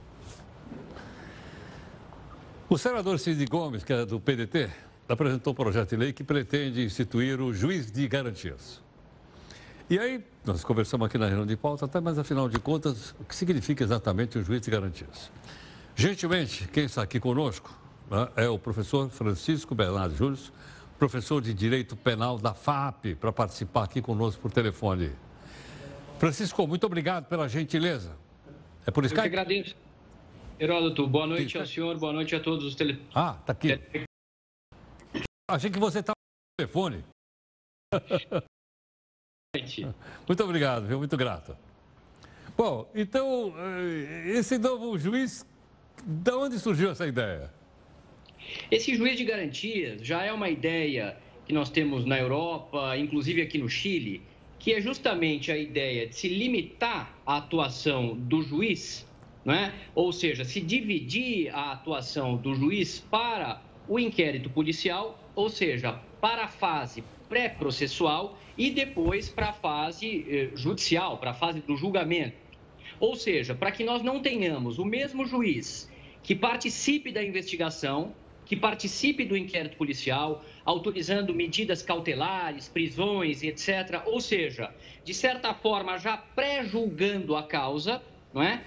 [2.69, 4.71] O senador Cid Gomes, que é do PDT,
[5.09, 8.83] apresentou um projeto de lei que pretende instituir o juiz de garantias.
[9.89, 13.25] E aí, nós conversamos aqui na reunião de pauta, até, mas afinal de contas, o
[13.25, 15.31] que significa exatamente o juiz de garantias?
[15.95, 17.79] Gentilmente, quem está aqui conosco
[18.11, 20.39] né, é o professor Francisco Bernardo Júnior,
[20.99, 25.13] professor de Direito Penal da FAP, para participar aqui conosco por telefone.
[26.19, 28.24] Francisco, muito obrigado pela gentileza.
[28.87, 29.19] É por Skype?
[29.19, 29.77] Eu que agradeço.
[30.61, 33.01] Heródoto, boa noite ao senhor, boa noite a todos os tele...
[33.15, 33.81] Ah, tá aqui.
[35.51, 37.05] Achei que você estava no telefone.
[40.27, 40.99] Muito obrigado, viu?
[40.99, 41.57] Muito grato.
[42.57, 45.47] Bom, então, eh, esse novo juiz,
[46.05, 47.53] de onde surgiu essa ideia?
[48.71, 51.17] Esse juiz de garantias já é uma ideia
[51.47, 54.23] que nós temos na Europa, inclusive aqui no Chile,
[54.65, 59.07] que é justamente a ideia de se limitar a atuação do juiz,
[59.45, 59.75] né?
[59.95, 66.45] ou seja, se dividir a atuação do juiz para o inquérito policial, ou seja, para
[66.45, 72.39] a fase pré-processual e depois para a fase eh, judicial, para a fase do julgamento.
[72.99, 75.91] Ou seja, para que nós não tenhamos o mesmo juiz
[76.23, 84.03] que participe da investigação, que participe do inquérito policial, autorizando medidas cautelares, prisões, etc.
[84.07, 88.03] Ou seja, de certa forma, já pré-julgando a causa,
[88.33, 88.63] não é?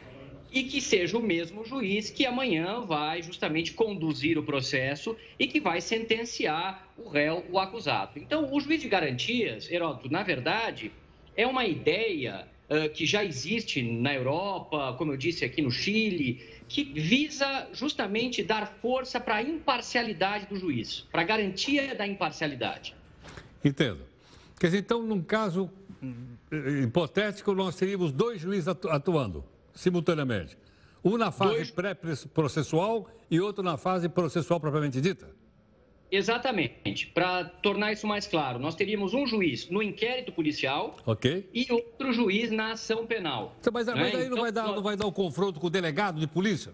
[0.51, 5.59] E que seja o mesmo juiz que amanhã vai justamente conduzir o processo e que
[5.59, 8.13] vai sentenciar o réu, o acusado.
[8.15, 10.91] Então, o juiz de garantias, Heródoto, na verdade,
[11.35, 16.41] é uma ideia uh, que já existe na Europa, como eu disse aqui no Chile,
[16.67, 22.95] que visa justamente dar força para a imparcialidade do juiz, para a garantia da imparcialidade.
[23.63, 24.01] Entendo.
[24.59, 25.69] Quer dizer, então, num caso
[26.51, 30.57] eh, hipotético, nós teríamos dois juízes atuando simultaneamente.
[31.03, 31.71] Um na fase dois...
[31.71, 35.29] pré-processual e outro na fase processual propriamente dita?
[36.11, 37.07] Exatamente.
[37.07, 41.45] Para tornar isso mais claro, nós teríamos um juiz no inquérito policial okay.
[41.53, 43.55] e outro juiz na ação penal.
[43.59, 43.93] Então, mas, né?
[43.95, 46.27] mas aí então, não, vai dar, não vai dar o confronto com o delegado de
[46.27, 46.73] polícia?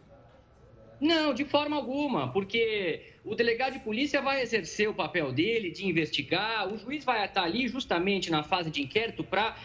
[1.04, 5.86] Não, de forma alguma, porque o delegado de polícia vai exercer o papel dele de
[5.86, 9.58] investigar, o juiz vai estar ali justamente na fase de inquérito para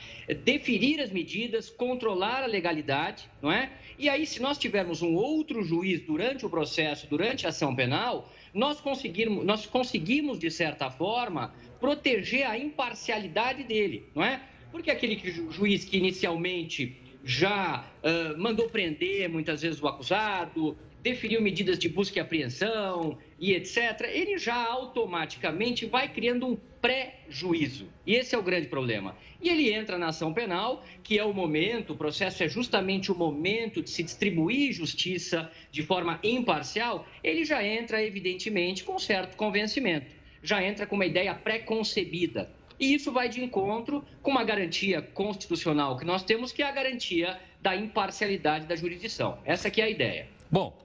[0.44, 3.70] definir as medidas, controlar a legalidade, não é?
[3.98, 8.32] E aí, se nós tivermos um outro juiz durante o processo, durante a ação penal,
[8.54, 14.42] nós conseguimos, nós conseguimos, de certa forma, proteger a imparcialidade dele, não é?
[14.70, 15.18] Porque aquele
[15.50, 22.18] juiz que inicialmente já uh, mandou prender muitas vezes o acusado, definiu medidas de busca
[22.18, 27.88] e apreensão e etc., ele já automaticamente vai criando um pré-juízo.
[28.06, 29.16] E esse é o grande problema.
[29.40, 33.14] E ele entra na ação penal, que é o momento, o processo é justamente o
[33.14, 40.06] momento de se distribuir justiça de forma imparcial, ele já entra, evidentemente, com certo convencimento.
[40.42, 42.50] Já entra com uma ideia pré-concebida.
[42.78, 46.72] E isso vai de encontro com uma garantia constitucional que nós temos, que é a
[46.72, 49.38] garantia da imparcialidade da jurisdição.
[49.44, 50.28] Essa aqui é a ideia.
[50.50, 50.78] Bom,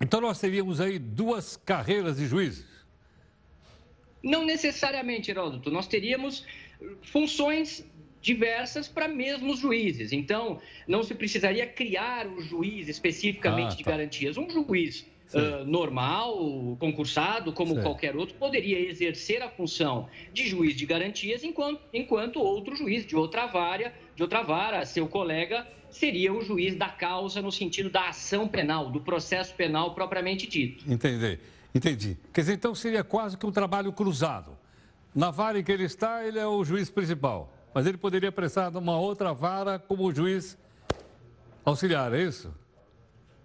[0.00, 2.67] então nós teríamos aí duas carreiras de juízes.
[4.22, 5.70] Não necessariamente, Heródoto.
[5.70, 6.44] Nós teríamos
[7.02, 7.84] funções
[8.20, 10.12] diversas para mesmos juízes.
[10.12, 13.76] Então, não se precisaria criar um juiz especificamente ah, tá.
[13.76, 14.36] de garantias.
[14.36, 20.86] Um juiz uh, normal, concursado, como qualquer outro, poderia exercer a função de juiz de
[20.86, 26.42] garantias, enquanto, enquanto outro juiz de outra vara, de outra vara, seu colega, seria o
[26.42, 30.90] juiz da causa no sentido da ação penal, do processo penal propriamente dito.
[30.90, 31.38] Entendi.
[31.74, 32.16] Entendi.
[32.32, 34.56] Quer dizer, então seria quase que um trabalho cruzado.
[35.14, 37.52] Na vara em que ele está, ele é o juiz principal.
[37.74, 40.58] Mas ele poderia prestar uma outra vara como juiz
[41.64, 42.52] auxiliar, é isso?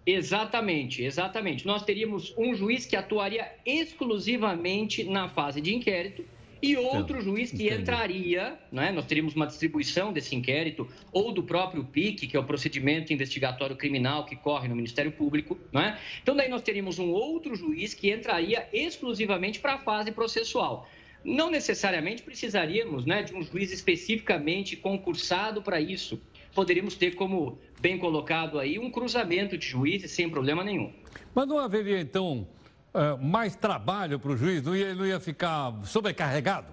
[0.06, 1.66] Exatamente, exatamente.
[1.66, 6.26] Nós teríamos um juiz que atuaria exclusivamente na fase de inquérito
[6.64, 7.82] e outro juiz que Entendi.
[7.82, 8.90] entraria, né?
[8.90, 13.76] nós teríamos uma distribuição desse inquérito, ou do próprio PIC, que é o procedimento investigatório
[13.76, 15.60] criminal que corre no Ministério Público.
[15.74, 16.00] Né?
[16.22, 20.88] Então, daí nós teríamos um outro juiz que entraria exclusivamente para a fase processual.
[21.22, 26.22] Não necessariamente precisaríamos né, de um juiz especificamente concursado para isso.
[26.56, 30.94] Poderíamos ter, como bem colocado aí, um cruzamento de juízes sem problema nenhum.
[31.36, 32.48] Mas não haveria, então,
[32.94, 34.62] uh, mais trabalho para o juiz?
[34.64, 36.68] Não ia, não ia ficar sobrecarregado?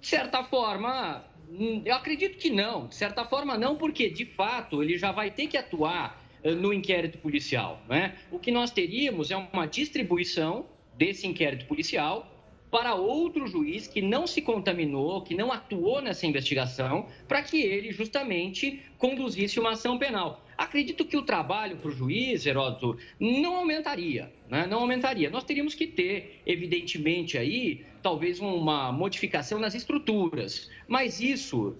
[0.00, 2.86] De certa forma, hum, eu acredito que não.
[2.86, 6.72] De certa forma, não, porque, de fato, ele já vai ter que atuar uh, no
[6.72, 7.80] inquérito policial.
[7.88, 8.16] Né?
[8.30, 12.26] O que nós teríamos é uma distribuição desse inquérito policial
[12.70, 17.90] para outro juiz que não se contaminou, que não atuou nessa investigação, para que ele
[17.90, 20.44] justamente conduzisse uma ação penal.
[20.60, 24.66] Acredito que o trabalho para o juiz, Heródoto, não aumentaria, né?
[24.66, 25.30] não aumentaria.
[25.30, 31.74] Nós teríamos que ter, evidentemente, aí, talvez uma modificação nas estruturas, mas isso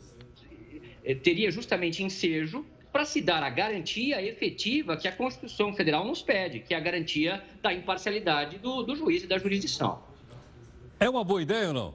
[1.05, 6.23] eh, teria justamente ensejo para se dar a garantia efetiva que a Constituição Federal nos
[6.23, 10.03] pede, que é a garantia da imparcialidade do, do juiz e da jurisdição.
[10.99, 11.95] É uma boa ideia ou não?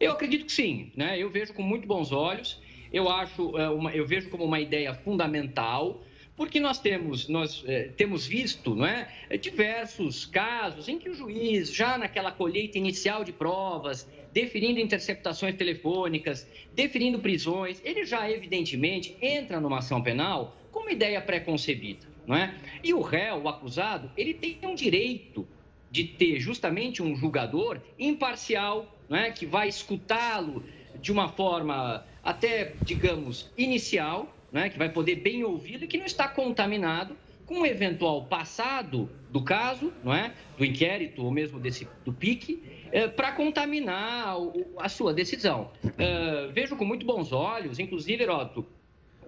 [0.00, 1.18] Eu acredito que sim, né?
[1.18, 2.58] Eu vejo com muito bons olhos
[2.92, 6.02] eu acho, é, uma, eu vejo como uma ideia fundamental,
[6.36, 9.08] porque nós temos, nós, é, temos visto não é,
[9.40, 16.48] diversos casos em que o juiz, já naquela colheita inicial de provas, definindo interceptações telefônicas,
[16.74, 22.06] definindo prisões, ele já evidentemente entra numa ação penal com uma ideia pré-concebida.
[22.24, 22.54] Não é?
[22.84, 25.48] E o réu, o acusado, ele tem um direito
[25.90, 29.30] de ter justamente um julgador imparcial, não é?
[29.30, 30.62] que vai escutá-lo
[31.00, 36.04] de uma forma até, digamos, inicial, né, que vai poder bem ouvi-lo e que não
[36.04, 41.88] está contaminado com o eventual passado do caso, não é, do inquérito ou mesmo desse
[42.04, 42.62] do PIC,
[42.92, 45.70] é, para contaminar o, a sua decisão.
[45.96, 48.66] É, vejo com muito bons olhos, inclusive, Heródoto,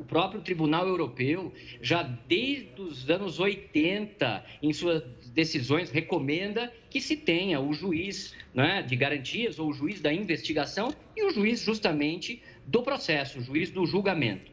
[0.00, 7.16] o próprio Tribunal Europeu, já desde os anos 80, em suas decisões, recomenda que se
[7.16, 12.42] tenha o juiz né, de garantias ou o juiz da investigação e o juiz justamente
[12.70, 14.52] do processo, o juiz do julgamento.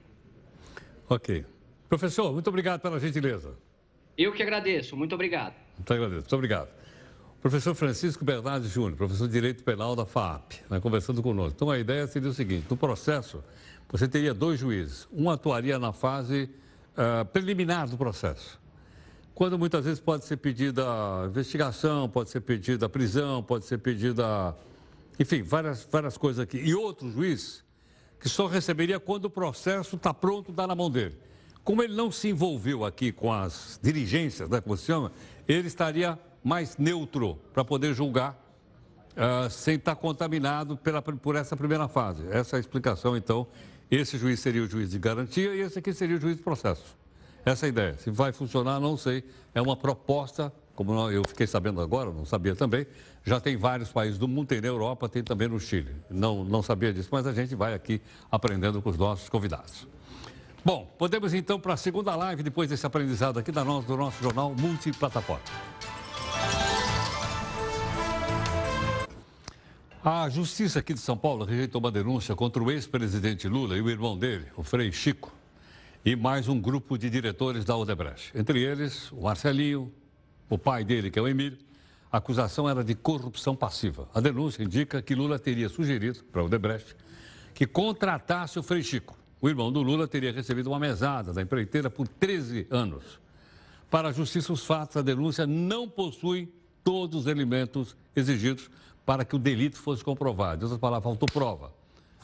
[1.08, 1.46] Ok.
[1.88, 3.54] Professor, muito obrigado pela gentileza.
[4.18, 5.54] Eu que agradeço, muito obrigado.
[5.78, 6.70] Muito agradeço, muito obrigado.
[7.40, 11.54] Professor Francisco Bernardes Júnior, professor de Direito Penal da FAP, né, conversando conosco.
[11.56, 13.44] Então, a ideia seria o seguinte: no processo,
[13.88, 15.08] você teria dois juízes.
[15.14, 16.50] Um atuaria na fase
[16.98, 18.60] uh, preliminar do processo,
[19.36, 20.84] quando muitas vezes pode ser pedida
[21.30, 24.56] investigação, pode ser pedida prisão, pode ser pedida.
[25.20, 26.58] Enfim, várias, várias coisas aqui.
[26.58, 27.67] E outro juiz
[28.20, 31.18] que só receberia quando o processo está pronto, está na mão dele.
[31.64, 35.12] Como ele não se envolveu aqui com as diligências, né, como se chama,
[35.48, 38.42] ele estaria mais neutro para poder julgar
[39.18, 42.26] uh, sem estar tá contaminado pela, por essa primeira fase.
[42.32, 43.48] Essa é a explicação, então.
[43.90, 46.84] Esse juiz seria o juiz de garantia e esse aqui seria o juiz de processo.
[47.46, 47.98] Essa é a ideia.
[47.98, 49.24] Se vai funcionar, não sei.
[49.56, 52.86] É uma proposta, como eu fiquei sabendo agora, não sabia também.
[53.24, 55.92] Já tem vários países do mundo, tem na Europa, tem também no Chile.
[56.08, 58.00] Não, não sabia disso, mas a gente vai aqui
[58.32, 59.88] aprendendo com os nossos convidados.
[60.64, 64.22] Bom, podemos então para a segunda live, depois desse aprendizado aqui da nossa, do nosso
[64.22, 65.42] jornal Multiplataforma.
[70.06, 73.90] A Justiça aqui de São Paulo rejeitou uma denúncia contra o ex-presidente Lula e o
[73.90, 75.34] irmão dele, o Frei Chico,
[76.06, 78.32] e mais um grupo de diretores da Odebrecht.
[78.38, 79.92] Entre eles, o Marcelinho,
[80.50, 81.58] o pai dele, que é o Emílio.
[82.12, 84.08] A acusação era de corrupção passiva.
[84.14, 86.96] A denúncia indica que Lula teria sugerido para o Odebrecht
[87.54, 89.18] que contratasse o Frei Chico.
[89.42, 93.20] O irmão do Lula teria recebido uma mesada da empreiteira por 13 anos.
[93.90, 96.52] Para a Justiça, os fatos da denúncia não possuem
[96.84, 98.70] todos os elementos exigidos
[99.06, 100.62] para que o delito fosse comprovado.
[100.62, 101.74] Em outras palavras, faltou prova.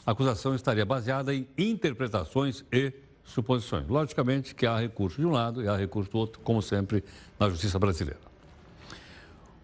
[0.06, 2.92] A acusação estaria baseada em interpretações e
[3.24, 3.88] suposições.
[3.88, 7.02] Logicamente que há recurso de um lado e há recurso do outro, como sempre
[7.38, 8.20] na justiça brasileira.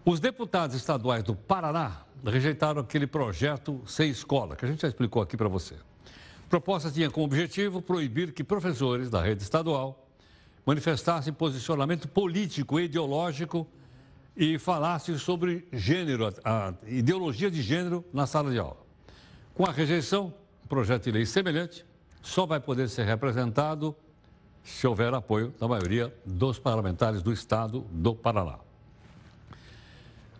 [0.03, 5.21] Os deputados estaduais do Paraná rejeitaram aquele projeto Sem Escola, que a gente já explicou
[5.21, 5.75] aqui para você.
[5.75, 10.07] A proposta tinha como objetivo proibir que professores da rede estadual
[10.65, 13.67] manifestassem posicionamento político e ideológico
[14.35, 18.77] e falassem sobre gênero, a ideologia de gênero na sala de aula.
[19.53, 20.33] Com a rejeição,
[20.63, 21.85] um projeto de lei semelhante
[22.21, 23.95] só vai poder ser representado
[24.63, 28.59] se houver apoio da maioria dos parlamentares do Estado do Paraná.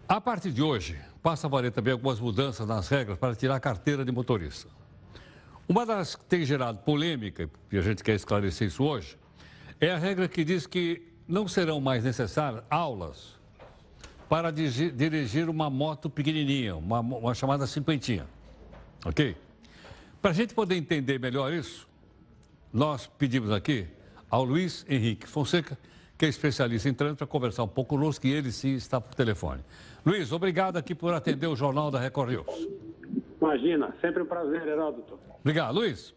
[0.08, 3.60] A partir de hoje, passa a valer também algumas mudanças nas regras para tirar a
[3.60, 4.68] carteira de motorista.
[5.68, 9.18] Uma das que tem gerado polêmica, e a gente quer esclarecer isso hoje,
[9.80, 13.40] é a regra que diz que não serão mais necessárias aulas
[14.28, 18.28] para dirigir uma moto pequenininha, uma, uma chamada cinquentinha.
[19.06, 19.36] Ok?
[20.22, 21.88] Para a gente poder entender melhor isso,
[22.72, 23.88] nós pedimos aqui
[24.30, 25.76] ao Luiz Henrique Fonseca,
[26.16, 29.16] que é especialista em trânsito, para conversar um pouco conosco, e ele sim está por
[29.16, 29.62] telefone.
[30.06, 32.68] Luiz, obrigado aqui por atender o Jornal da Record News.
[33.42, 35.20] Imagina, sempre um prazer, Heródoto.
[35.40, 36.14] Obrigado, Luiz.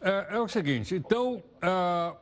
[0.00, 2.16] É, é o seguinte, então, uh,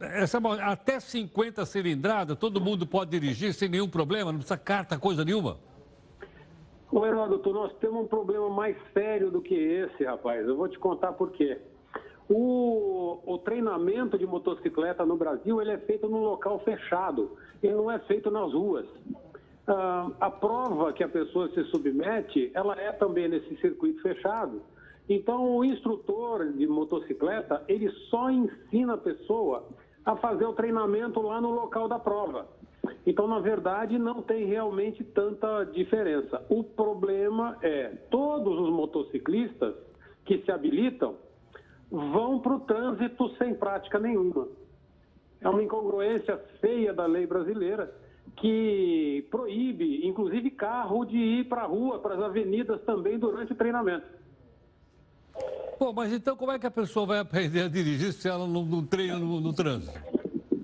[0.00, 5.26] essa, até 50 cilindradas, todo mundo pode dirigir sem nenhum problema, não precisa carta, coisa
[5.26, 5.58] nenhuma?
[6.90, 10.46] Ô, Heródoto, nós temos um problema mais sério do que esse, rapaz.
[10.46, 11.58] Eu vou te contar por quê.
[12.30, 17.90] O, o, treinamento de motocicleta no Brasil ele é feito num local fechado, ele não
[17.90, 18.86] é feito nas ruas.
[19.66, 24.62] Ah, a prova que a pessoa se submete, ela é também nesse circuito fechado.
[25.08, 29.66] Então, o instrutor de motocicleta, ele só ensina a pessoa
[30.04, 32.46] a fazer o treinamento lá no local da prova.
[33.06, 36.44] Então, na verdade, não tem realmente tanta diferença.
[36.48, 39.74] O problema é todos os motociclistas
[40.24, 41.16] que se habilitam
[41.90, 44.48] vão para o trânsito sem prática nenhuma.
[45.40, 47.94] É uma incongruência feia da lei brasileira
[48.36, 53.56] que proíbe, inclusive, carro de ir para a rua, para as avenidas também durante o
[53.56, 54.06] treinamento.
[55.78, 58.64] Pô, mas então como é que a pessoa vai aprender a dirigir se ela não,
[58.64, 60.17] não treina no, no trânsito?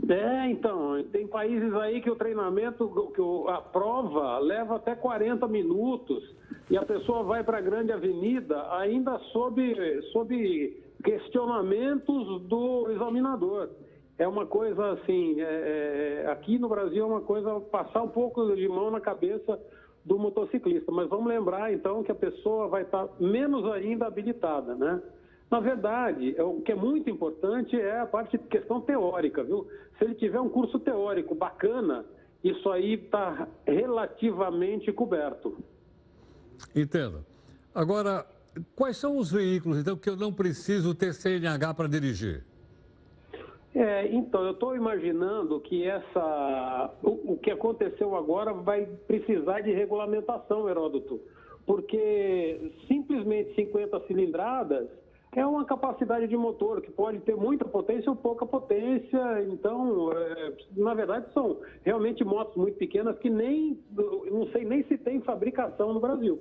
[0.08, 6.22] É, então, tem países aí que o treinamento, que a prova leva até 40 minutos
[6.70, 13.70] e a pessoa vai para a grande avenida ainda sob, sob questionamentos do examinador.
[14.18, 18.54] É uma coisa assim, é, é, aqui no Brasil é uma coisa passar um pouco
[18.54, 19.58] de mão na cabeça
[20.04, 20.92] do motociclista.
[20.92, 25.02] Mas vamos lembrar então que a pessoa vai estar menos ainda habilitada, né?
[25.50, 29.68] Na verdade, é o que é muito importante é a parte de questão teórica, viu?
[29.98, 32.04] Se ele tiver um curso teórico bacana,
[32.42, 35.56] isso aí está relativamente coberto.
[36.74, 37.24] Entendo.
[37.74, 38.26] Agora,
[38.76, 42.44] Quais são os veículos, então, que eu não preciso ter CNH para dirigir?
[43.74, 49.72] É, então, eu estou imaginando que essa, o, o, que aconteceu agora vai precisar de
[49.72, 51.20] regulamentação, Heródoto,
[51.66, 54.88] porque simplesmente 50 cilindradas
[55.40, 59.42] é uma capacidade de motor que pode ter muita potência ou pouca potência.
[59.48, 63.78] Então, é, na verdade, são realmente motos muito pequenas que nem,
[64.30, 66.38] não sei nem se tem fabricação no Brasil.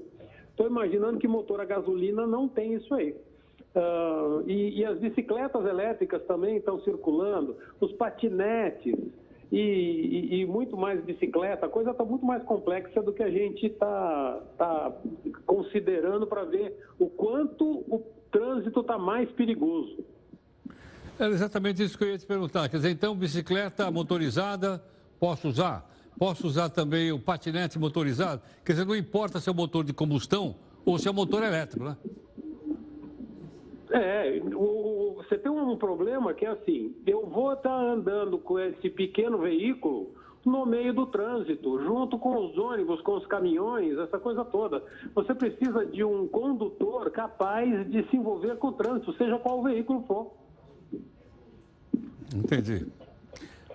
[0.50, 3.16] Estou imaginando que motor a gasolina não tem isso aí.
[3.76, 8.96] Uh, e, e, as bicicletas elétricas também estão circulando, os patinetes
[9.54, 11.68] e, e, e muito mais bicicleta.
[11.68, 14.92] A coisa está muito mais complexa do que a gente está tá
[15.46, 20.04] considerando para ver o quanto o trânsito está mais perigoso.
[21.20, 22.68] É exatamente isso que eu ia te perguntar.
[22.68, 24.84] Quer dizer, então, bicicleta motorizada,
[25.20, 25.88] posso usar?
[26.18, 28.42] Posso usar também o patinete motorizado?
[28.66, 31.96] Quer dizer, não importa se é motor de combustão ou se é motor elétrico, né?
[33.94, 38.90] É, o, você tem um problema que é assim, eu vou estar andando com esse
[38.90, 44.44] pequeno veículo no meio do trânsito, junto com os ônibus, com os caminhões, essa coisa
[44.44, 44.84] toda.
[45.14, 49.64] Você precisa de um condutor capaz de se envolver com o trânsito, seja qual o
[49.64, 50.34] veículo for.
[52.36, 52.88] Entendi.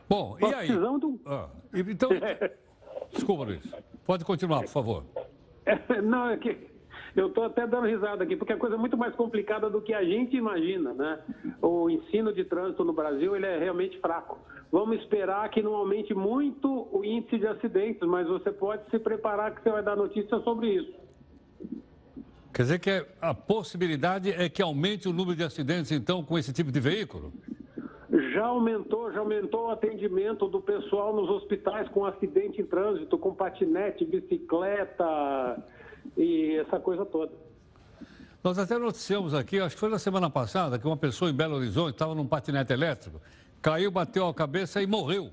[0.08, 0.68] Bom, e aí?
[0.68, 1.20] Do...
[1.26, 2.10] Ah, então,
[3.14, 3.62] desculpa, Luiz.
[4.04, 5.04] Pode continuar, por favor.
[6.02, 6.67] Não, é que
[7.20, 9.92] eu estou até dando risada aqui, porque a coisa é muito mais complicada do que
[9.92, 11.18] a gente imagina, né?
[11.60, 14.38] O ensino de trânsito no Brasil, ele é realmente fraco.
[14.70, 19.54] Vamos esperar que não aumente muito o índice de acidentes, mas você pode se preparar
[19.54, 20.94] que você vai dar notícia sobre isso.
[22.52, 26.52] Quer dizer que a possibilidade é que aumente o número de acidentes, então, com esse
[26.52, 27.32] tipo de veículo?
[28.32, 33.34] Já aumentou, já aumentou o atendimento do pessoal nos hospitais com acidente em trânsito, com
[33.34, 35.62] patinete, bicicleta
[36.16, 37.32] e essa coisa toda.
[38.42, 41.56] Nós até noticiamos aqui, acho que foi na semana passada, que uma pessoa em Belo
[41.56, 43.20] Horizonte estava num patinete elétrico,
[43.60, 45.30] caiu, bateu a cabeça e morreu.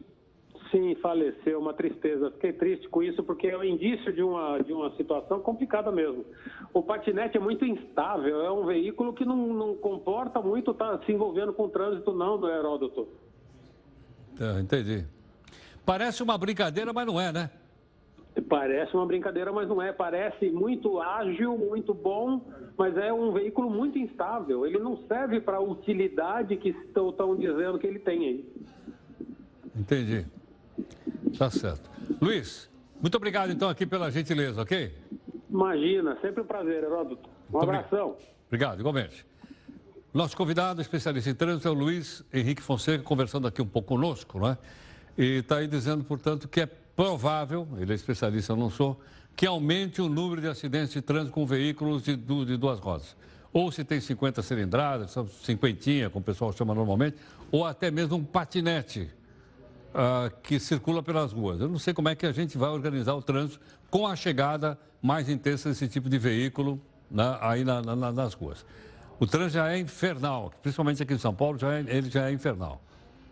[0.71, 2.31] Sim, faleceu, uma tristeza.
[2.31, 6.25] Fiquei triste com isso porque é um indício de uma, de uma situação complicada mesmo.
[6.73, 11.05] O patinete é muito instável, é um veículo que não, não comporta muito estar tá
[11.05, 13.07] se envolvendo com o trânsito, não, do Heródoto.
[14.39, 15.05] É, entendi.
[15.85, 17.49] Parece uma brincadeira, mas não é, né?
[18.49, 19.93] Parece uma brincadeira, mas não é.
[19.93, 22.41] Parece muito ágil, muito bom,
[22.77, 24.65] mas é um veículo muito instável.
[24.65, 28.53] Ele não serve para a utilidade que estão, dizendo que ele tem aí.
[29.75, 30.25] Entendi.
[31.37, 31.89] Tá certo.
[32.21, 32.69] Luiz,
[33.01, 34.91] Muito obrigado, então, aqui pela gentileza, ok?
[35.49, 37.29] Imagina, sempre um prazer, Heródoto.
[37.53, 38.15] Um abração.
[38.47, 39.25] Obrigado, igualmente.
[40.13, 44.39] Nosso convidado, especialista em trânsito, é o Luiz Henrique Fonseca, conversando aqui um pouco conosco,
[44.39, 44.57] não é?
[45.17, 48.99] E está aí dizendo, portanto, que é provável, ele é especialista, eu não sou,
[49.35, 53.15] que aumente o número de acidentes de trânsito com veículos de, de duas rodas.
[53.51, 57.17] Ou se tem 50 cilindradas, cinquentinha, como o pessoal chama normalmente,
[57.51, 59.09] ou até mesmo um patinete
[59.93, 61.61] uh, que circula pelas ruas.
[61.61, 63.59] Eu não sei como é que a gente vai organizar o trânsito
[63.89, 68.65] com a chegada mais intensa desse tipo de veículo né, aí na, na, nas ruas.
[69.19, 72.33] O trânsito já é infernal, principalmente aqui em São Paulo, já é, ele já é
[72.33, 72.81] infernal.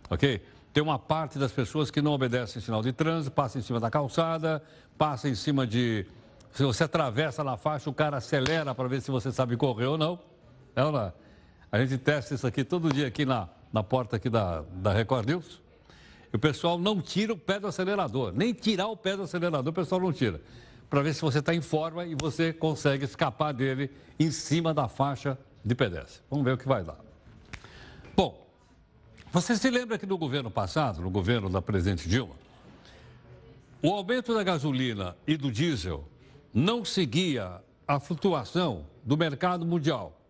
[0.10, 0.42] Ok?
[0.74, 3.92] Tem uma parte das pessoas que não obedecem sinal de trânsito, passa em cima da
[3.92, 4.62] calçada,
[4.98, 6.06] passa em cima de.
[6.52, 9.98] Se você atravessa na faixa, o cara acelera para ver se você sabe correr ou
[9.98, 10.20] não.
[10.76, 11.02] É ou não?
[11.02, 11.14] É?
[11.72, 15.28] A gente testa isso aqui todo dia aqui na, na porta aqui da, da Record
[15.28, 15.62] News.
[16.32, 18.34] E o pessoal não tira o pé do acelerador.
[18.36, 20.42] Nem tirar o pé do acelerador o pessoal não tira.
[20.90, 24.88] Para ver se você está em forma e você consegue escapar dele em cima da
[24.88, 26.22] faixa de pedestre.
[26.30, 26.98] Vamos ver o que vai dar.
[28.16, 28.43] Bom,
[29.34, 32.36] você se lembra que no governo passado, no governo da presidente Dilma,
[33.82, 36.08] o aumento da gasolina e do diesel
[36.54, 40.22] não seguia a flutuação do mercado mundial.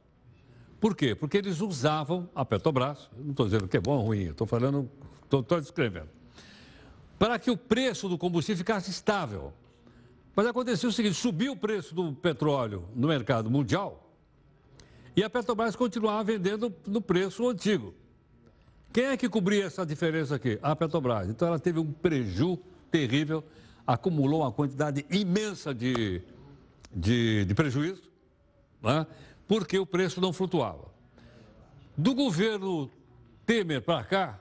[0.79, 1.13] Por quê?
[1.13, 4.89] Porque eles usavam a Petrobras, não estou dizendo que é bom ou ruim, estou falando,
[5.25, 6.07] estou descrevendo,
[7.19, 9.51] para que o preço do combustível ficasse estável.
[10.33, 14.09] Mas aconteceu o seguinte: subiu o preço do petróleo no mercado mundial
[15.13, 17.93] e a Petrobras continuava vendendo no preço antigo.
[18.93, 20.59] Quem é que cobria essa diferença aqui?
[20.61, 21.27] A Petrobras.
[21.27, 22.59] Então ela teve um prejuízo
[22.91, 23.43] terrível,
[23.87, 26.21] acumulou uma quantidade imensa de,
[26.95, 28.03] de, de prejuízo,
[28.83, 29.07] né?
[29.47, 30.93] porque o preço não flutuava.
[31.97, 32.87] Do governo
[33.47, 34.39] Temer para cá,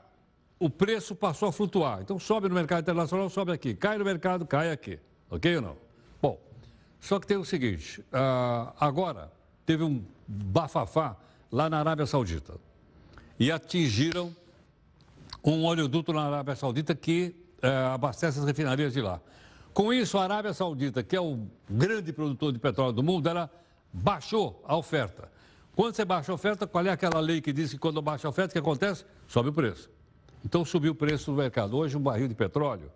[0.59, 2.03] o preço passou a flutuar.
[2.03, 3.75] Então sobe no mercado internacional, sobe aqui.
[3.75, 4.99] Cai no mercado, cai aqui.
[5.31, 5.77] Ok ou não?
[6.21, 6.39] Bom,
[7.01, 9.33] só que tem o seguinte: uh, agora
[9.65, 11.17] teve um bafafá
[11.51, 12.55] lá na Arábia Saudita.
[13.41, 14.37] E atingiram
[15.45, 19.21] um oleoduto na Arábia Saudita que uh, abastece as refinarias de lá.
[19.73, 23.51] Com isso, a Arábia Saudita, que é o grande produtor de petróleo do mundo, ela
[23.93, 25.31] baixou a oferta.
[25.75, 28.31] Quando você baixa a oferta, qual é aquela lei que diz que quando baixa a
[28.31, 29.05] oferta, o que acontece?
[29.27, 29.91] Sobe o preço.
[30.45, 31.77] Então subiu o preço do mercado.
[31.77, 32.91] Hoje, um barril de petróleo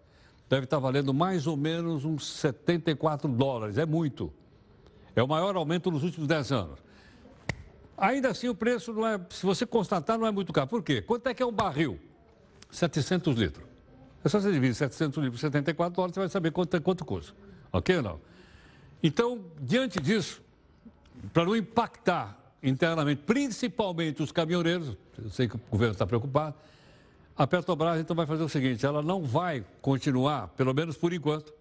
[0.48, 3.78] deve estar valendo mais ou menos uns 74 dólares.
[3.78, 4.32] É muito.
[5.14, 6.78] É o maior aumento nos últimos 10 anos.
[7.96, 10.66] Ainda assim, o preço, não é, se você constatar, não é muito caro.
[10.66, 11.00] Por quê?
[11.00, 11.98] Quanto é que é um barril?
[12.70, 13.66] 700 litros.
[14.24, 17.32] É só você dividir 700 litros por 74 dólares, você vai saber quanto, quanto custa.
[17.72, 18.20] Ok ou não?
[19.02, 20.42] Então, diante disso,
[21.32, 26.56] para não impactar internamente, principalmente os caminhoneiros, eu sei que o governo está preocupado,
[27.36, 31.52] a Petrobras então vai fazer o seguinte: ela não vai continuar, pelo menos por enquanto,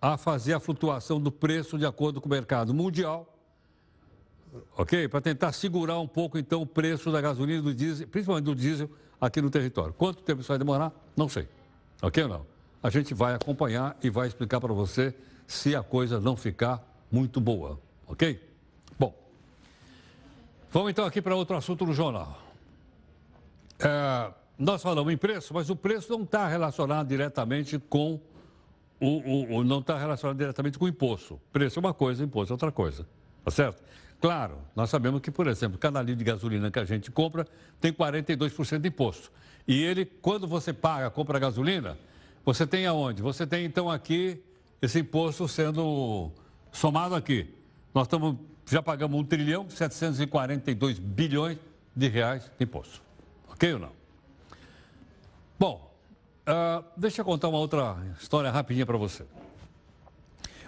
[0.00, 3.38] a fazer a flutuação do preço de acordo com o mercado mundial,
[4.76, 5.06] ok?
[5.08, 8.90] Para tentar segurar um pouco então o preço da gasolina do diesel, principalmente do diesel,
[9.20, 9.92] aqui no território.
[9.92, 10.92] Quanto tempo isso vai demorar?
[11.16, 11.48] Não sei.
[12.02, 12.46] Ok ou não?
[12.82, 15.14] A gente vai acompanhar e vai explicar para você
[15.46, 18.40] se a coisa não ficar muito boa, ok?
[18.98, 19.14] Bom,
[20.70, 22.40] vamos então aqui para outro assunto no jornal.
[23.78, 28.20] É, nós falamos em preço, mas o preço não está relacionado diretamente com
[29.00, 31.40] o, o, o não está relacionado diretamente com o imposto.
[31.52, 33.06] Preço é uma coisa, imposto é outra coisa.
[33.44, 33.82] Tá certo?
[34.20, 37.46] Claro, nós sabemos que, por exemplo, cada litro de gasolina que a gente compra
[37.80, 39.32] tem 42% de imposto.
[39.66, 41.96] E ele, quando você paga, compra gasolina,
[42.44, 43.22] você tem aonde?
[43.22, 44.42] Você tem então aqui
[44.82, 46.30] esse imposto sendo
[46.70, 47.54] somado aqui.
[47.94, 51.58] Nós estamos, já pagamos 1 trilhão 742 bilhões
[51.96, 53.02] de reais de imposto.
[53.48, 53.92] Ok ou não?
[55.58, 55.94] Bom,
[56.46, 59.24] uh, deixa eu contar uma outra história rapidinha para você.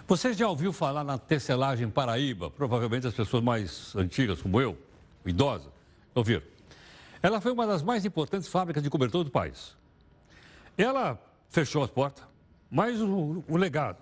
[0.05, 2.51] Você já ouviu falar na tecelagem Paraíba?
[2.51, 4.77] Provavelmente as pessoas mais antigas, como eu,
[5.25, 5.71] idosas,
[6.13, 6.43] ouviram.
[7.21, 9.77] Ela foi uma das mais importantes fábricas de cobertor do país.
[10.77, 11.17] Ela
[11.49, 12.25] fechou as portas,
[12.69, 13.97] mas o, o legado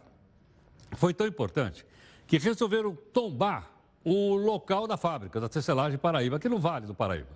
[0.94, 1.86] foi tão importante
[2.26, 3.70] que resolveram tombar
[4.04, 7.30] o local da fábrica, da tecelagem Paraíba, aqui no Vale do Paraíba.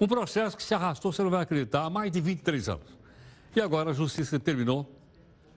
[0.00, 2.96] Um processo que se arrastou, você não vai acreditar, há mais de 23 anos.
[3.54, 4.90] E agora a justiça determinou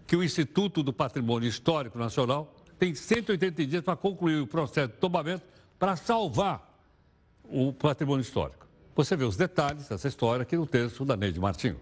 [0.10, 4.96] que o Instituto do Patrimônio Histórico Nacional tem 180 dias para concluir o processo de
[4.96, 5.44] tombamento
[5.78, 6.68] para salvar
[7.44, 8.68] o patrimônio histórico.
[8.96, 11.80] Você vê os detalhes dessa história aqui no texto da Neide Martinho.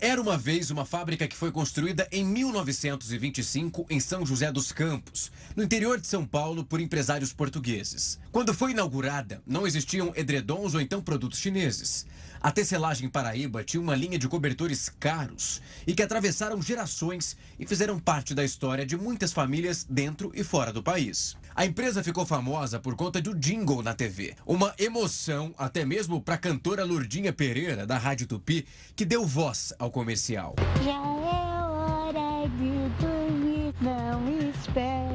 [0.00, 5.30] Era uma vez uma fábrica que foi construída em 1925 em São José dos Campos,
[5.54, 8.18] no interior de São Paulo, por empresários portugueses.
[8.32, 12.06] Quando foi inaugurada, não existiam edredons ou então produtos chineses.
[12.42, 17.98] A tecelagem Paraíba tinha uma linha de cobertores caros e que atravessaram gerações e fizeram
[17.98, 21.36] parte da história de muitas famílias dentro e fora do país.
[21.54, 26.36] A empresa ficou famosa por conta do jingle na TV, uma emoção até mesmo para
[26.36, 28.66] a cantora Lourdinha Pereira, da Rádio Tupi,
[28.96, 30.54] que deu voz ao comercial.
[30.82, 35.09] Já é hora de dormir, não espere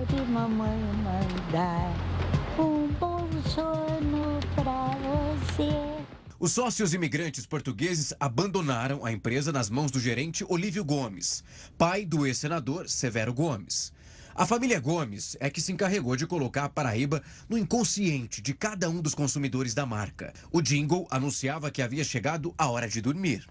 [6.38, 11.41] Os sócios imigrantes portugueses abandonaram a empresa nas mãos do gerente Olívio Gomes,
[11.77, 13.93] pai do ex-senador Severo Gomes.
[14.36, 18.89] A família Gomes é que se encarregou de colocar a Paraíba no inconsciente de cada
[18.89, 20.33] um dos consumidores da marca.
[20.51, 23.47] O jingle anunciava que havia chegado a hora de dormir.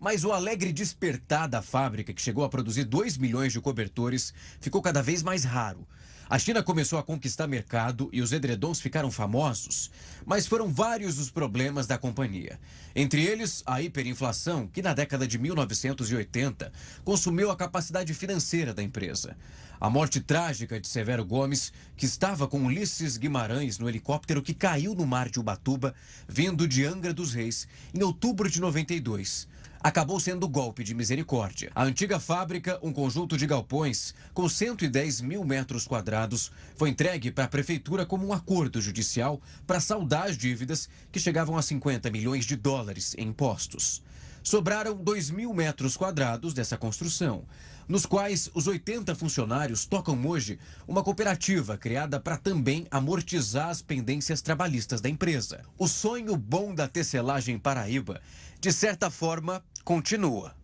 [0.00, 4.80] Mas o alegre despertar da fábrica, que chegou a produzir 2 milhões de cobertores, ficou
[4.80, 5.86] cada vez mais raro.
[6.30, 9.90] A China começou a conquistar mercado e os edredons ficaram famosos,
[10.24, 12.58] mas foram vários os problemas da companhia.
[12.94, 16.72] Entre eles, a hiperinflação, que na década de 1980
[17.04, 19.36] consumiu a capacidade financeira da empresa.
[19.78, 24.94] A morte trágica de Severo Gomes, que estava com Ulisses Guimarães no helicóptero que caiu
[24.94, 25.94] no mar de Ubatuba,
[26.26, 29.48] vindo de Angra dos Reis, em outubro de 92
[29.82, 31.72] acabou sendo golpe de misericórdia.
[31.74, 37.44] A antiga fábrica, um conjunto de galpões com 110 mil metros quadrados, foi entregue para
[37.44, 42.44] a prefeitura como um acordo judicial para saldar as dívidas que chegavam a 50 milhões
[42.44, 44.02] de dólares em impostos.
[44.42, 47.44] Sobraram 2 mil metros quadrados dessa construção,
[47.86, 54.40] nos quais os 80 funcionários tocam hoje uma cooperativa criada para também amortizar as pendências
[54.40, 55.62] trabalhistas da empresa.
[55.76, 58.20] O sonho bom da tecelagem Paraíba
[58.60, 60.54] de certa forma, continua.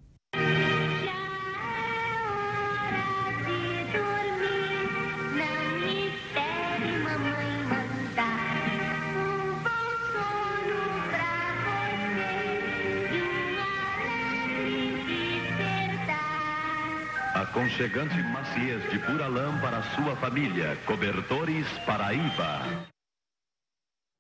[17.35, 20.77] Aconchegante maciez de pura lã para sua família.
[20.87, 22.89] Cobertores Paraíba.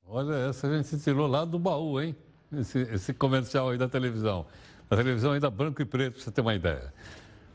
[0.06, 2.16] Olha, essa a gente tirou lá do baú, hein?
[2.52, 4.46] esse, esse comercial aí da televisão.
[4.88, 6.94] A televisão ainda branco e preto, para você ter uma ideia.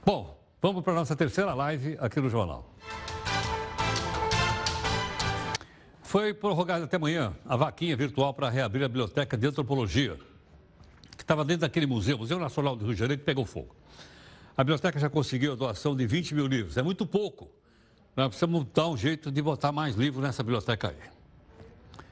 [0.05, 2.75] Bom, vamos para a nossa terceira live aqui no Jornal.
[6.03, 10.19] Foi prorrogada até amanhã a vaquinha virtual para reabrir a biblioteca de antropologia,
[11.15, 13.73] que estava dentro daquele museu, Museu Nacional do Rio de Janeiro, que pegou fogo.
[14.57, 17.49] A biblioteca já conseguiu a doação de 20 mil livros, é muito pouco.
[18.13, 22.05] Nós precisamos dar um jeito de botar mais livros nessa biblioteca aí.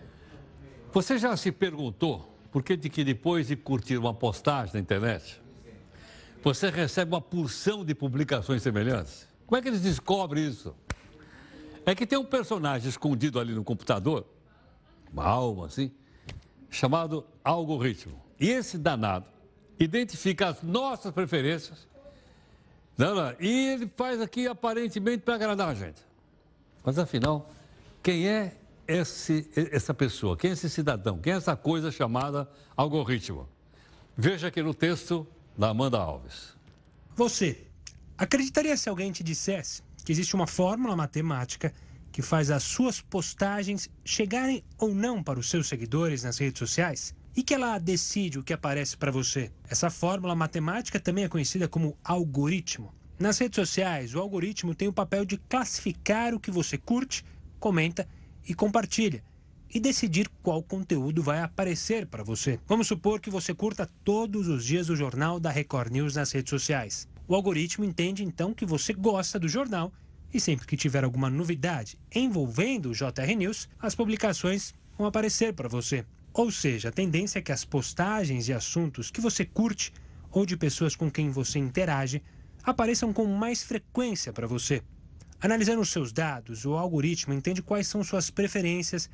[0.93, 5.41] Você já se perguntou por que de que depois de curtir uma postagem na internet,
[6.43, 9.27] você recebe uma porção de publicações semelhantes?
[9.45, 10.75] Como é que eles descobrem isso?
[11.85, 14.25] É que tem um personagem escondido ali no computador,
[15.11, 15.91] uma alma assim,
[16.69, 18.21] chamado algoritmo.
[18.39, 19.25] E esse danado
[19.79, 21.89] identifica as nossas preferências
[22.99, 26.01] não, não, e ele faz aqui aparentemente para agradar a gente.
[26.83, 27.49] Mas afinal,
[28.03, 28.57] quem é
[28.89, 33.47] esse, essa pessoa, quem é esse cidadão, quem é essa coisa chamada algoritmo.
[34.17, 35.27] Veja aqui no texto
[35.57, 36.57] da Amanda Alves.
[37.15, 37.67] Você
[38.17, 41.71] acreditaria se alguém te dissesse que existe uma fórmula matemática
[42.11, 47.13] que faz as suas postagens chegarem ou não para os seus seguidores nas redes sociais?
[47.35, 49.51] E que ela decide o que aparece para você?
[49.69, 52.93] Essa fórmula matemática também é conhecida como algoritmo.
[53.19, 57.23] Nas redes sociais, o algoritmo tem o papel de classificar o que você curte,
[57.59, 58.07] comenta
[58.49, 59.23] e compartilha
[59.71, 62.59] e decidir qual conteúdo vai aparecer para você.
[62.67, 66.49] Vamos supor que você curta todos os dias o jornal da Record News nas redes
[66.49, 67.07] sociais.
[67.27, 69.93] O algoritmo entende então que você gosta do jornal
[70.33, 75.69] e sempre que tiver alguma novidade envolvendo o JR News, as publicações vão aparecer para
[75.69, 76.03] você.
[76.33, 79.93] Ou seja, a tendência é que as postagens e assuntos que você curte
[80.31, 82.23] ou de pessoas com quem você interage
[82.63, 84.81] apareçam com mais frequência para você.
[85.41, 89.09] Analisando os seus dados, o algoritmo entende quais são suas preferências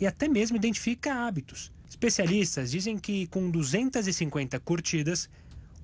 [0.00, 1.72] e até mesmo identifica hábitos.
[1.88, 5.30] Especialistas dizem que com 250 curtidas,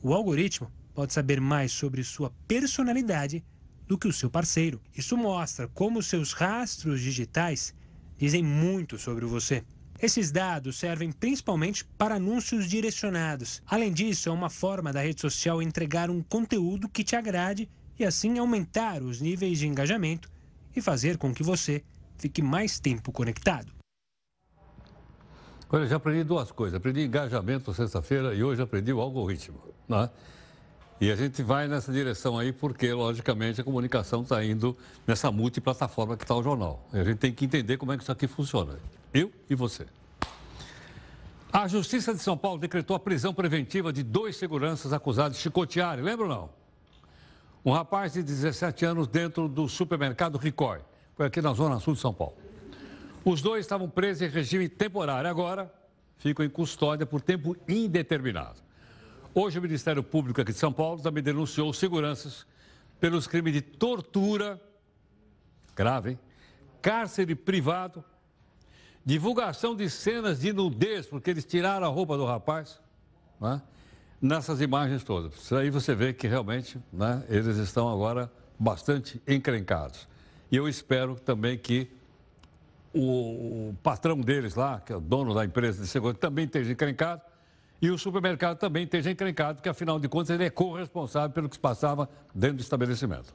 [0.02, 3.44] o algoritmo pode saber mais sobre sua personalidade
[3.86, 4.80] do que o seu parceiro.
[4.96, 7.72] Isso mostra como seus rastros digitais
[8.18, 9.62] dizem muito sobre você.
[10.00, 13.62] Esses dados servem principalmente para anúncios direcionados.
[13.64, 17.68] Além disso, é uma forma da rede social entregar um conteúdo que te agrade
[17.98, 20.30] e assim aumentar os níveis de engajamento
[20.74, 21.82] e fazer com que você
[22.18, 23.72] fique mais tempo conectado.
[25.70, 26.76] Olha, já aprendi duas coisas.
[26.76, 29.58] Aprendi engajamento sexta-feira e hoje aprendi o algoritmo.
[29.88, 30.08] Né?
[31.00, 34.76] E a gente vai nessa direção aí porque, logicamente, a comunicação está indo
[35.06, 36.88] nessa multiplataforma que está o jornal.
[36.92, 38.78] E a gente tem que entender como é que isso aqui funciona.
[39.12, 39.86] Eu e você.
[41.52, 46.04] A Justiça de São Paulo decretou a prisão preventiva de dois seguranças acusados de chicotearem,
[46.04, 46.63] lembra ou não?
[47.64, 50.80] Um rapaz de 17 anos dentro do supermercado Ricói.
[51.16, 52.36] Foi aqui na Zona Sul de São Paulo.
[53.24, 55.30] Os dois estavam presos em regime temporário.
[55.30, 55.72] Agora
[56.18, 58.60] ficam em custódia por tempo indeterminado.
[59.34, 62.46] Hoje, o Ministério Público aqui de São Paulo também denunciou seguranças
[63.00, 64.60] pelos crimes de tortura,
[65.74, 66.18] grave, hein?
[66.82, 68.04] cárcere privado,
[69.02, 72.78] divulgação de cenas de nudez, porque eles tiraram a roupa do rapaz,
[73.40, 73.62] né?
[74.24, 75.52] Nessas imagens todas.
[75.52, 80.08] Aí você vê que realmente né, eles estão agora bastante encrencados.
[80.50, 81.90] E eu espero também que
[82.94, 87.20] o, patrão deles lá, que é o dono da empresa de segurança, também esteja encrencado
[87.82, 91.56] e o supermercado também esteja encrencado, porque afinal de contas ele é corresponsável pelo que
[91.56, 93.34] se passava dentro do estabelecimento.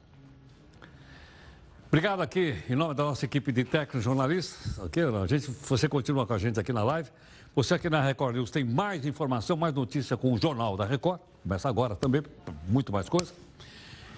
[1.86, 4.76] Obrigado aqui, em nome da nossa equipe de técnicos jornalistas.
[4.78, 5.04] Okay?
[5.04, 7.10] A gente, você continua com a gente aqui na live.
[7.54, 11.20] Você aqui na Record News tem mais informação, mais notícia com o Jornal da Record.
[11.42, 12.22] Começa agora também,
[12.68, 13.32] muito mais coisa.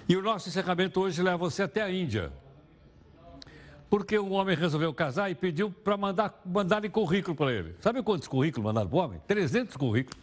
[0.07, 2.31] E o nosso encerramento hoje leva você até a Índia
[3.93, 7.75] porque um homem resolveu casar e pediu para mandar mandarem currículo para ele.
[7.79, 9.21] Sabe quantos currículos mandaram para o homem?
[9.27, 10.19] 300 currículos.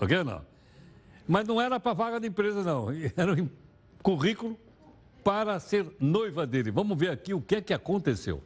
[0.00, 0.40] Ok não?
[1.28, 2.88] Mas não era para vaga de empresa, não.
[3.14, 3.48] Era um
[4.02, 4.58] currículo
[5.22, 6.70] para ser noiva dele.
[6.70, 8.42] Vamos ver aqui o que é que aconteceu.